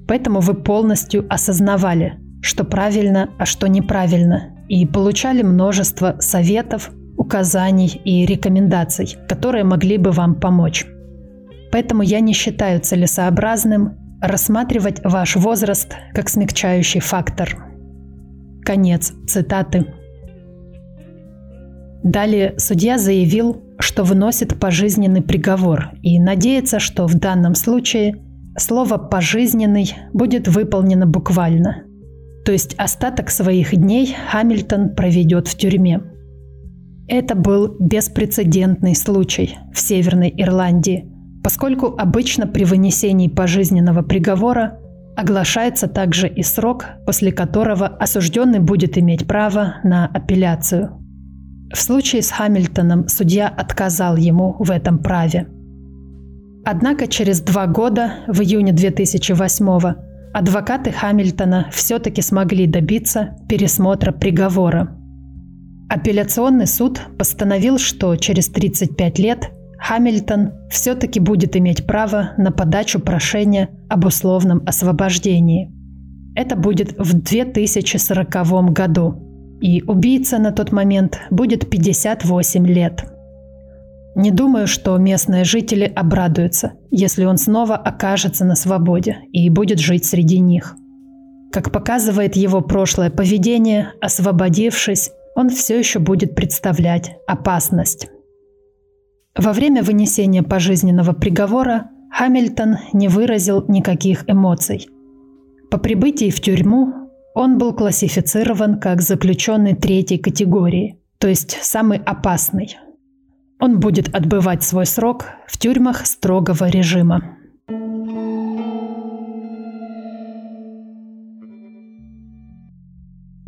поэтому 0.07 0.38
вы 0.38 0.55
полностью 0.55 1.27
осознавали, 1.29 2.21
что 2.40 2.62
правильно, 2.64 3.31
а 3.38 3.47
что 3.47 3.66
неправильно, 3.66 4.64
и 4.68 4.87
получали 4.87 5.42
множество 5.42 6.16
советов, 6.21 6.92
указаний 7.18 8.01
и 8.05 8.25
рекомендаций, 8.27 9.16
которые 9.29 9.64
могли 9.64 9.99
бы 9.99 10.12
вам 10.12 10.37
помочь. 10.37 10.87
Поэтому 11.73 12.03
я 12.03 12.21
не 12.21 12.33
считаю 12.33 12.81
целесообразным 12.81 13.97
рассматривать 14.21 15.01
ваш 15.03 15.35
возраст 15.35 15.92
как 16.14 16.29
смягчающий 16.29 17.01
фактор. 17.01 17.71
Конец 18.64 19.12
цитаты. 19.27 19.87
Далее 22.03 22.55
судья 22.59 22.98
заявил, 22.98 23.62
что 23.79 24.05
выносит 24.05 24.59
пожизненный 24.59 25.22
приговор 25.22 25.90
и 26.03 26.18
надеется, 26.20 26.79
что 26.79 27.07
в 27.07 27.14
данном 27.14 27.55
случае 27.55 28.16
слово 28.57 28.98
«пожизненный» 28.98 29.94
будет 30.12 30.48
выполнено 30.48 31.07
буквально. 31.07 31.85
То 32.44 32.53
есть 32.53 32.75
остаток 32.75 33.31
своих 33.31 33.75
дней 33.75 34.16
Хамильтон 34.31 34.94
проведет 34.94 35.46
в 35.46 35.57
тюрьме– 35.57 36.01
это 37.09 37.35
был 37.35 37.77
беспрецедентный 37.79 38.94
случай 38.94 39.59
в 39.75 39.79
Северной 39.79 40.33
Ирландии, 40.37 41.11
поскольку 41.42 41.94
обычно 41.98 42.46
при 42.46 42.64
вынесении 42.64 43.29
пожизненного 43.29 44.03
приговора 44.03 44.79
оглашается 45.16 45.88
также 45.88 46.29
и 46.29 46.42
срок, 46.42 46.87
после 47.07 47.33
которого 47.33 47.87
осужденный 47.87 48.61
будет 48.61 48.98
иметь 48.98 49.27
право 49.27 49.77
на 49.85 50.07
апелляцию. 50.07 50.98
В 51.72 51.79
случае 51.79 52.22
с 52.22 52.31
Хамильтоном 52.31 53.09
судья 53.09 53.48
отказал 53.48 54.16
ему 54.16 54.57
в 54.59 54.70
этом 54.70 54.98
праве. 54.98 55.48
Однако 56.64 57.07
через 57.07 57.40
два 57.40 57.66
года, 57.66 58.12
в 58.27 58.40
июне 58.40 58.72
2008 58.72 59.94
адвокаты 60.35 60.92
Хамильтона 60.92 61.68
все-таки 61.72 62.22
смогли 62.22 62.66
добиться 62.66 63.37
пересмотра 63.48 64.12
приговора– 64.12 64.96
Апелляционный 65.92 66.66
суд 66.66 67.03
постановил, 67.18 67.77
что 67.77 68.16
через 68.16 68.48
35 68.48 69.18
лет 69.18 69.51
Хамильтон 69.83 70.53
все-таки 70.71 71.18
будет 71.18 71.57
иметь 71.57 71.87
право 71.87 72.33
на 72.37 72.53
подачу 72.53 73.01
прошения 73.01 73.68
об 73.88 74.05
условном 74.05 74.62
освобождении. 74.64 75.73
Это 76.37 76.57
будет 76.57 76.99
в 76.99 77.14
2040 77.14 78.73
году. 78.73 79.29
и 79.61 79.81
убийца 79.87 80.38
на 80.38 80.51
тот 80.51 80.73
момент 80.73 81.21
будет 81.31 81.71
58 81.71 82.66
лет. 82.66 83.05
Не 84.16 84.33
думаю, 84.33 84.66
что 84.66 84.97
местные 84.97 85.45
жители 85.45 85.85
обрадуются, 85.85 86.73
если 86.90 87.25
он 87.25 87.37
снова 87.37 87.77
окажется 87.77 88.45
на 88.45 88.57
свободе 88.57 89.18
и 89.33 89.49
будет 89.51 89.79
жить 89.79 90.05
среди 90.05 90.40
них. 90.40 90.75
Как 91.53 91.71
показывает 91.71 92.35
его 92.35 92.61
прошлое 92.61 93.11
поведение, 93.11 93.92
освободившись, 94.01 95.12
он 95.37 95.49
все 95.49 95.79
еще 95.79 96.01
будет 96.01 96.35
представлять 96.35 97.12
опасность. 97.29 98.09
Во 99.37 99.55
время 99.55 99.83
вынесения 99.83 100.42
пожизненного 100.42 101.12
приговора 101.12 101.90
Хамильтон 102.11 102.77
не 102.92 103.09
выразил 103.09 103.64
никаких 103.66 104.29
эмоций. 104.29 104.88
По 105.71 105.79
прибытии 105.79 106.29
в 106.29 106.38
тюрьму 106.40 107.09
он 107.35 107.57
был 107.57 107.73
классифицирован 107.73 108.79
как 108.79 109.01
заключенный 109.01 109.75
третьей 109.75 110.18
категории, 110.18 110.99
то 111.18 111.29
есть 111.29 111.57
самый 111.62 111.97
опасный. 111.99 112.77
Он 113.59 113.81
будет 113.81 114.14
отбывать 114.14 114.62
свой 114.64 114.85
срок 114.85 115.25
в 115.47 115.57
тюрьмах 115.57 116.05
строгого 116.05 116.68
режима. 116.68 117.38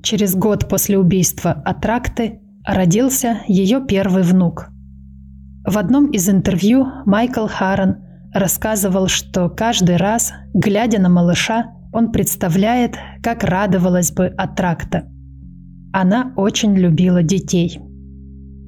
Через 0.03 0.35
год 0.35 0.67
после 0.69 0.99
убийства 0.99 1.51
Атракты 1.51 2.41
родился 2.65 3.43
ее 3.49 3.85
первый 3.87 4.23
внук. 4.23 4.71
В 5.67 5.79
одном 5.79 6.11
из 6.11 6.29
интервью 6.29 6.87
Майкл 7.07 7.47
Харрон 7.47 7.97
рассказывал, 8.35 9.09
что 9.09 9.49
каждый 9.49 9.97
раз, 9.97 10.33
глядя 10.53 11.01
на 11.01 11.09
малыша, 11.09 11.73
он 11.93 12.13
представляет, 12.13 12.97
как 13.23 13.45
радовалась 13.45 14.13
бы 14.13 14.27
Атракта. 14.27 15.09
Она 15.93 16.35
очень 16.37 16.77
любила 16.77 17.23
детей. 17.23 17.81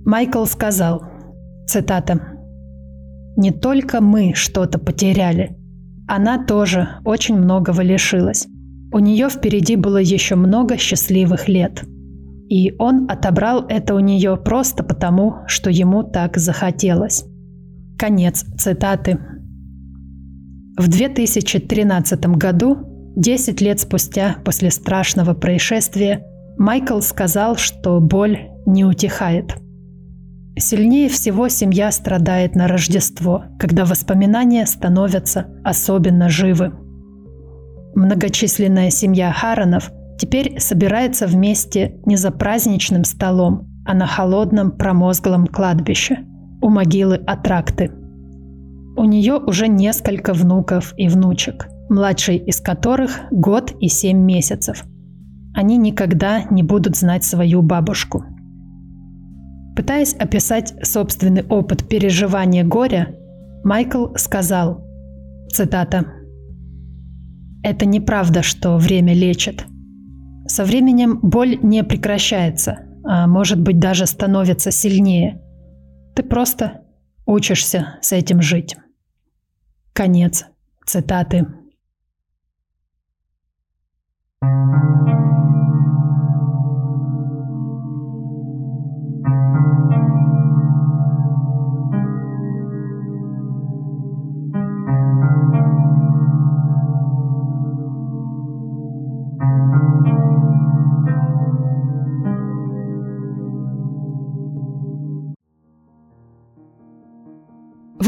Майкл 0.06 0.46
сказал, 0.46 1.02
цитата, 1.66 2.20
«Не 3.36 3.50
только 3.50 4.00
мы 4.00 4.32
что-то 4.34 4.78
потеряли, 4.78 5.56
она 6.08 6.42
тоже 6.42 6.88
очень 7.04 7.36
многого 7.36 7.82
лишилась. 7.82 8.46
У 8.92 9.00
нее 9.00 9.28
впереди 9.28 9.76
было 9.76 9.98
еще 9.98 10.36
много 10.36 10.78
счастливых 10.78 11.48
лет. 11.48 11.84
И 12.48 12.74
он 12.78 13.10
отобрал 13.10 13.66
это 13.68 13.94
у 13.94 13.98
нее 13.98 14.36
просто 14.36 14.84
потому, 14.84 15.36
что 15.46 15.70
ему 15.70 16.02
так 16.02 16.36
захотелось». 16.36 17.24
Конец 17.98 18.44
цитаты. 18.58 19.18
В 20.76 20.88
2013 20.88 22.26
году 22.36 23.14
10 23.16 23.60
лет 23.62 23.80
спустя 23.80 24.36
после 24.44 24.70
страшного 24.70 25.32
происшествия 25.32 26.22
Майкл 26.58 27.00
сказал, 27.00 27.56
что 27.56 28.00
боль 28.00 28.50
не 28.66 28.84
утихает. 28.84 29.54
Сильнее 30.58 31.08
всего 31.08 31.48
семья 31.48 31.90
страдает 31.92 32.54
на 32.54 32.66
Рождество, 32.66 33.44
когда 33.58 33.84
воспоминания 33.84 34.66
становятся 34.66 35.46
особенно 35.64 36.28
живы. 36.28 36.72
Многочисленная 37.94 38.90
семья 38.90 39.32
Харанов 39.32 39.90
теперь 40.18 40.58
собирается 40.60 41.26
вместе 41.26 42.00
не 42.06 42.16
за 42.16 42.30
праздничным 42.30 43.04
столом, 43.04 43.68
а 43.84 43.94
на 43.94 44.06
холодном 44.06 44.72
промозглом 44.72 45.46
кладбище 45.46 46.18
у 46.60 46.70
могилы 46.70 47.16
Атракты. 47.26 47.92
У 48.96 49.04
нее 49.04 49.34
уже 49.34 49.68
несколько 49.68 50.32
внуков 50.32 50.94
и 50.96 51.08
внучек– 51.08 51.68
младший 51.88 52.36
из 52.36 52.60
которых 52.60 53.20
год 53.30 53.72
и 53.80 53.88
семь 53.88 54.18
месяцев. 54.18 54.84
Они 55.54 55.76
никогда 55.76 56.44
не 56.44 56.62
будут 56.62 56.96
знать 56.96 57.24
свою 57.24 57.62
бабушку. 57.62 58.24
Пытаясь 59.74 60.14
описать 60.14 60.74
собственный 60.82 61.44
опыт 61.44 61.86
переживания 61.88 62.64
горя, 62.64 63.14
Майкл 63.64 64.14
сказал, 64.16 64.84
цитата, 65.52 66.06
«Это 67.62 67.84
неправда, 67.86 68.42
что 68.42 68.76
время 68.76 69.12
лечит. 69.12 69.64
Со 70.48 70.64
временем 70.64 71.18
боль 71.22 71.58
не 71.62 71.82
прекращается, 71.84 72.86
а 73.04 73.26
может 73.26 73.60
быть 73.60 73.78
даже 73.78 74.06
становится 74.06 74.70
сильнее. 74.70 75.42
Ты 76.14 76.22
просто 76.22 76.82
учишься 77.26 77.98
с 78.00 78.12
этим 78.12 78.40
жить». 78.40 78.76
Конец 79.92 80.44
цитаты. 80.86 81.46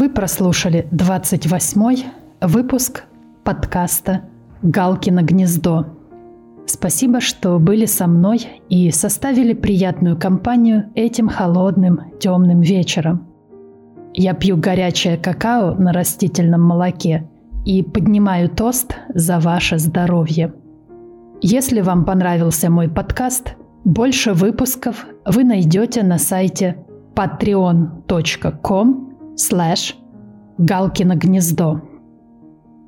Вы 0.09 0.15
прослушали 0.15 0.87
28 0.89 2.03
выпуск 2.41 3.03
подкаста 3.43 4.23
«Галкино 4.63 5.21
гнездо». 5.21 5.85
Спасибо, 6.65 7.21
что 7.21 7.59
были 7.59 7.85
со 7.85 8.07
мной 8.07 8.47
и 8.69 8.89
составили 8.89 9.53
приятную 9.53 10.17
компанию 10.17 10.89
этим 10.95 11.29
холодным 11.29 12.11
темным 12.19 12.61
вечером. 12.61 13.27
Я 14.15 14.33
пью 14.33 14.57
горячее 14.57 15.15
какао 15.15 15.75
на 15.75 15.93
растительном 15.93 16.63
молоке 16.63 17.29
и 17.63 17.83
поднимаю 17.83 18.49
тост 18.49 18.95
за 19.13 19.39
ваше 19.39 19.77
здоровье. 19.77 20.55
Если 21.41 21.81
вам 21.81 22.03
понравился 22.03 22.71
мой 22.71 22.89
подкаст, 22.89 23.53
больше 23.85 24.33
выпусков 24.33 25.05
вы 25.23 25.43
найдете 25.43 26.01
на 26.01 26.17
сайте 26.17 26.83
patreon.com 27.13 29.05
слэш 29.35 29.98
Галкино 30.59 31.15
гнездо. 31.15 31.81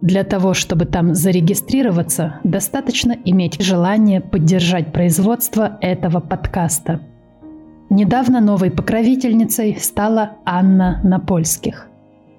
Для 0.02 0.26
того, 0.26 0.54
чтобы 0.54 0.84
там 0.84 1.16
зарегистрироваться, 1.16 2.42
достаточно 2.44 3.16
иметь 3.24 3.62
желание 3.62 4.20
поддержать 4.20 4.92
производство 4.92 5.78
этого 5.80 6.20
подкаста. 6.20 7.00
Недавно 7.90 8.42
новой 8.42 8.72
покровительницей 8.72 9.78
стала 9.80 10.34
Анна 10.44 11.00
Напольских. 11.06 11.88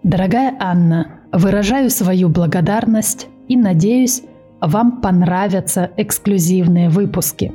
Дорогая 0.03 0.55
Анна, 0.61 1.07
выражаю 1.33 1.89
свою 1.89 2.29
благодарность 2.29 3.29
и 3.49 3.57
надеюсь, 3.57 4.23
вам 4.61 5.01
понравятся 5.01 5.91
эксклюзивные 5.97 6.91
выпуски. 6.91 7.55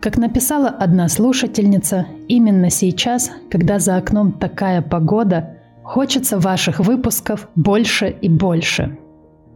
Как 0.00 0.18
написала 0.18 0.68
одна 0.68 1.08
слушательница, 1.08 2.06
именно 2.26 2.68
сейчас, 2.68 3.30
когда 3.48 3.78
за 3.78 3.94
окном 3.96 4.32
такая 4.32 4.82
погода– 4.82 5.54
Хочется 5.82 6.38
ваших 6.38 6.80
выпусков 6.80 7.48
больше 7.54 8.08
и 8.08 8.28
больше. 8.28 8.98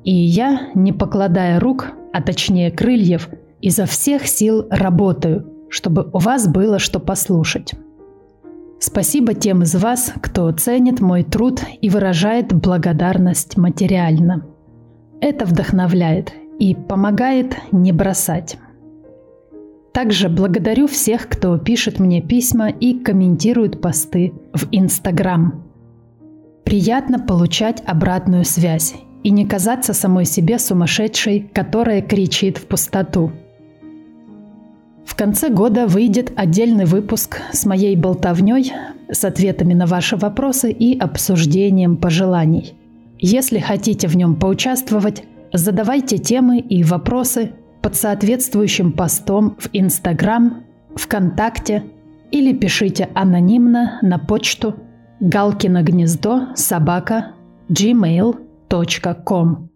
И 0.05 0.13
я, 0.13 0.71
не 0.75 0.93
покладая 0.93 1.61
рук, 1.61 1.93
а 2.13 2.23
точнее 2.23 2.71
крыльев, 2.71 3.29
изо 3.61 3.87
всех 3.87 4.27
сил 4.27 4.67
работаю, 4.71 5.47
чтобы 5.69 6.11
у 6.13 6.19
вас 6.19 6.47
было 6.47 6.79
что 6.79 7.01
послушать. 7.01 7.73
Спасибо 8.79 9.35
тем 9.35 9.63
из 9.63 9.75
вас, 9.75 10.13
кто 10.21 10.51
ценит 10.53 11.01
мой 11.01 11.23
труд 11.23 11.63
и 11.81 11.89
выражает 11.89 12.53
благодарность 12.53 13.57
материально. 13.57 14.45
Это 15.21 15.47
вдохновляет 15.47 16.35
и 16.59 16.75
помогает 16.75 17.57
не 17.73 17.93
бросать. 17.93 18.59
Также 19.93 20.29
благодарю 20.29 20.87
всех, 20.87 21.29
кто 21.29 21.57
пишет 21.57 21.99
мне 21.99 22.21
письма 22.21 22.69
и 22.69 22.99
комментирует 22.99 23.81
посты 23.81 24.35
в 24.53 24.69
Инстаграм. 24.71 25.64
Приятно 26.65 27.19
получать 27.19 27.83
обратную 27.87 28.45
связь 28.45 28.95
и 29.23 29.31
не 29.31 29.47
казаться 29.47 29.93
самой 29.93 30.25
себе 30.25 30.59
сумасшедшей, 30.59 31.51
которая 31.53 32.03
кричит 32.03 32.59
в 32.59 32.67
пустоту. 32.67 33.33
В 35.05 35.17
конце 35.17 35.49
года 35.51 35.87
выйдет 35.87 36.33
отдельный 36.35 36.87
выпуск 36.87 37.41
с 37.53 37.67
моей 37.67 37.95
болтовней, 37.95 38.73
с 39.11 39.25
ответами 39.25 39.75
на 39.75 39.87
ваши 39.87 40.17
вопросы 40.17 40.73
и 40.73 40.99
обсуждением 40.99 41.97
пожеланий. 41.97 42.75
Если 43.19 43.59
хотите 43.59 44.09
в 44.09 44.17
нем 44.17 44.35
поучаствовать, 44.35 45.23
задавайте 45.53 46.19
темы 46.19 46.59
и 46.59 46.83
вопросы 46.83 47.53
под 47.83 47.97
соответствующим 47.97 48.93
постом 48.93 49.57
в 49.59 49.69
Инстаграм, 49.73 50.65
ВКонтакте 50.97 51.85
или 52.31 52.53
пишите 52.53 53.09
анонимно 53.15 53.99
на 54.03 54.19
почту 54.19 54.75
Галкино 55.25 55.83
гнездо 55.83 56.49
собака 56.55 57.33
gmail.com. 57.71 59.71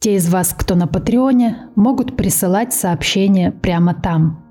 Те 0.00 0.16
из 0.16 0.28
вас, 0.28 0.54
кто 0.54 0.74
на 0.74 0.86
Патреоне, 0.86 1.70
могут 1.76 2.14
присылать 2.14 2.74
сообщения 2.74 3.52
прямо 3.52 3.94
там. 3.94 4.44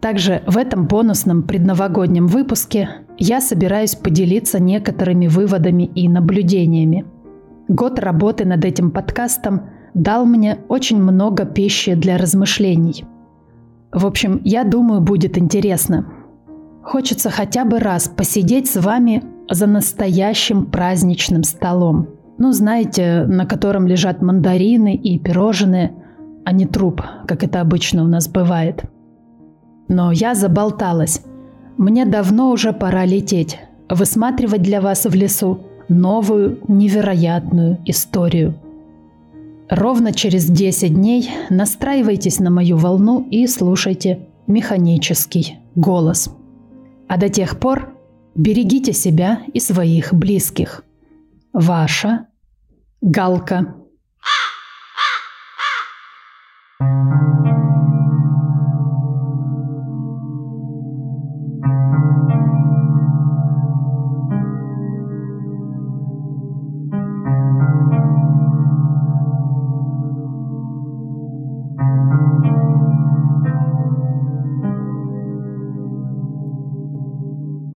Также 0.00 0.42
в 0.48 0.58
этом 0.58 0.88
бонусном 0.88 1.44
предновогоднем 1.44 2.26
выпуске 2.26 2.88
я 3.16 3.40
собираюсь 3.40 3.94
поделиться 3.94 4.58
некоторыми 4.58 5.28
выводами 5.28 5.84
и 5.84 6.08
наблюдениями. 6.08 7.06
Год 7.68 8.00
работы 8.00 8.44
над 8.44 8.64
этим 8.64 8.90
подкастом 8.90 9.68
дал 9.94 10.26
мне 10.26 10.58
очень 10.66 11.00
много 11.00 11.44
пищи 11.44 11.94
для 11.94 12.18
размышлений. 12.18 13.04
В 13.92 14.04
общем, 14.04 14.40
я 14.42 14.64
думаю, 14.64 15.00
будет 15.00 15.38
интересно. 15.38 16.12
Хочется 16.82 17.30
хотя 17.30 17.64
бы 17.64 17.78
раз 17.78 18.08
посидеть 18.08 18.68
с 18.68 18.80
вами 18.80 19.22
за 19.50 19.66
настоящим 19.66 20.66
праздничным 20.66 21.42
столом. 21.42 22.08
Ну, 22.38 22.52
знаете, 22.52 23.24
на 23.26 23.44
котором 23.46 23.86
лежат 23.86 24.22
мандарины 24.22 24.94
и 24.94 25.18
пирожные, 25.18 25.92
а 26.44 26.52
не 26.52 26.66
труп, 26.66 27.02
как 27.26 27.44
это 27.44 27.60
обычно 27.60 28.02
у 28.02 28.06
нас 28.06 28.28
бывает. 28.28 28.84
Но 29.88 30.10
я 30.10 30.34
заболталась. 30.34 31.22
Мне 31.76 32.06
давно 32.06 32.50
уже 32.50 32.72
пора 32.72 33.04
лететь, 33.04 33.58
высматривать 33.88 34.62
для 34.62 34.80
вас 34.80 35.04
в 35.04 35.14
лесу 35.14 35.60
новую 35.88 36.60
невероятную 36.68 37.78
историю. 37.84 38.54
Ровно 39.68 40.12
через 40.12 40.46
10 40.46 40.94
дней 40.94 41.30
настраивайтесь 41.50 42.40
на 42.40 42.50
мою 42.50 42.76
волну 42.76 43.26
и 43.30 43.46
слушайте 43.46 44.28
механический 44.46 45.58
голос. 45.74 46.30
А 47.10 47.16
до 47.16 47.28
тех 47.28 47.58
пор 47.58 47.92
берегите 48.36 48.92
себя 48.92 49.42
и 49.52 49.58
своих 49.58 50.14
близких. 50.14 50.84
Ваша 51.52 52.28
Галка. 53.00 53.74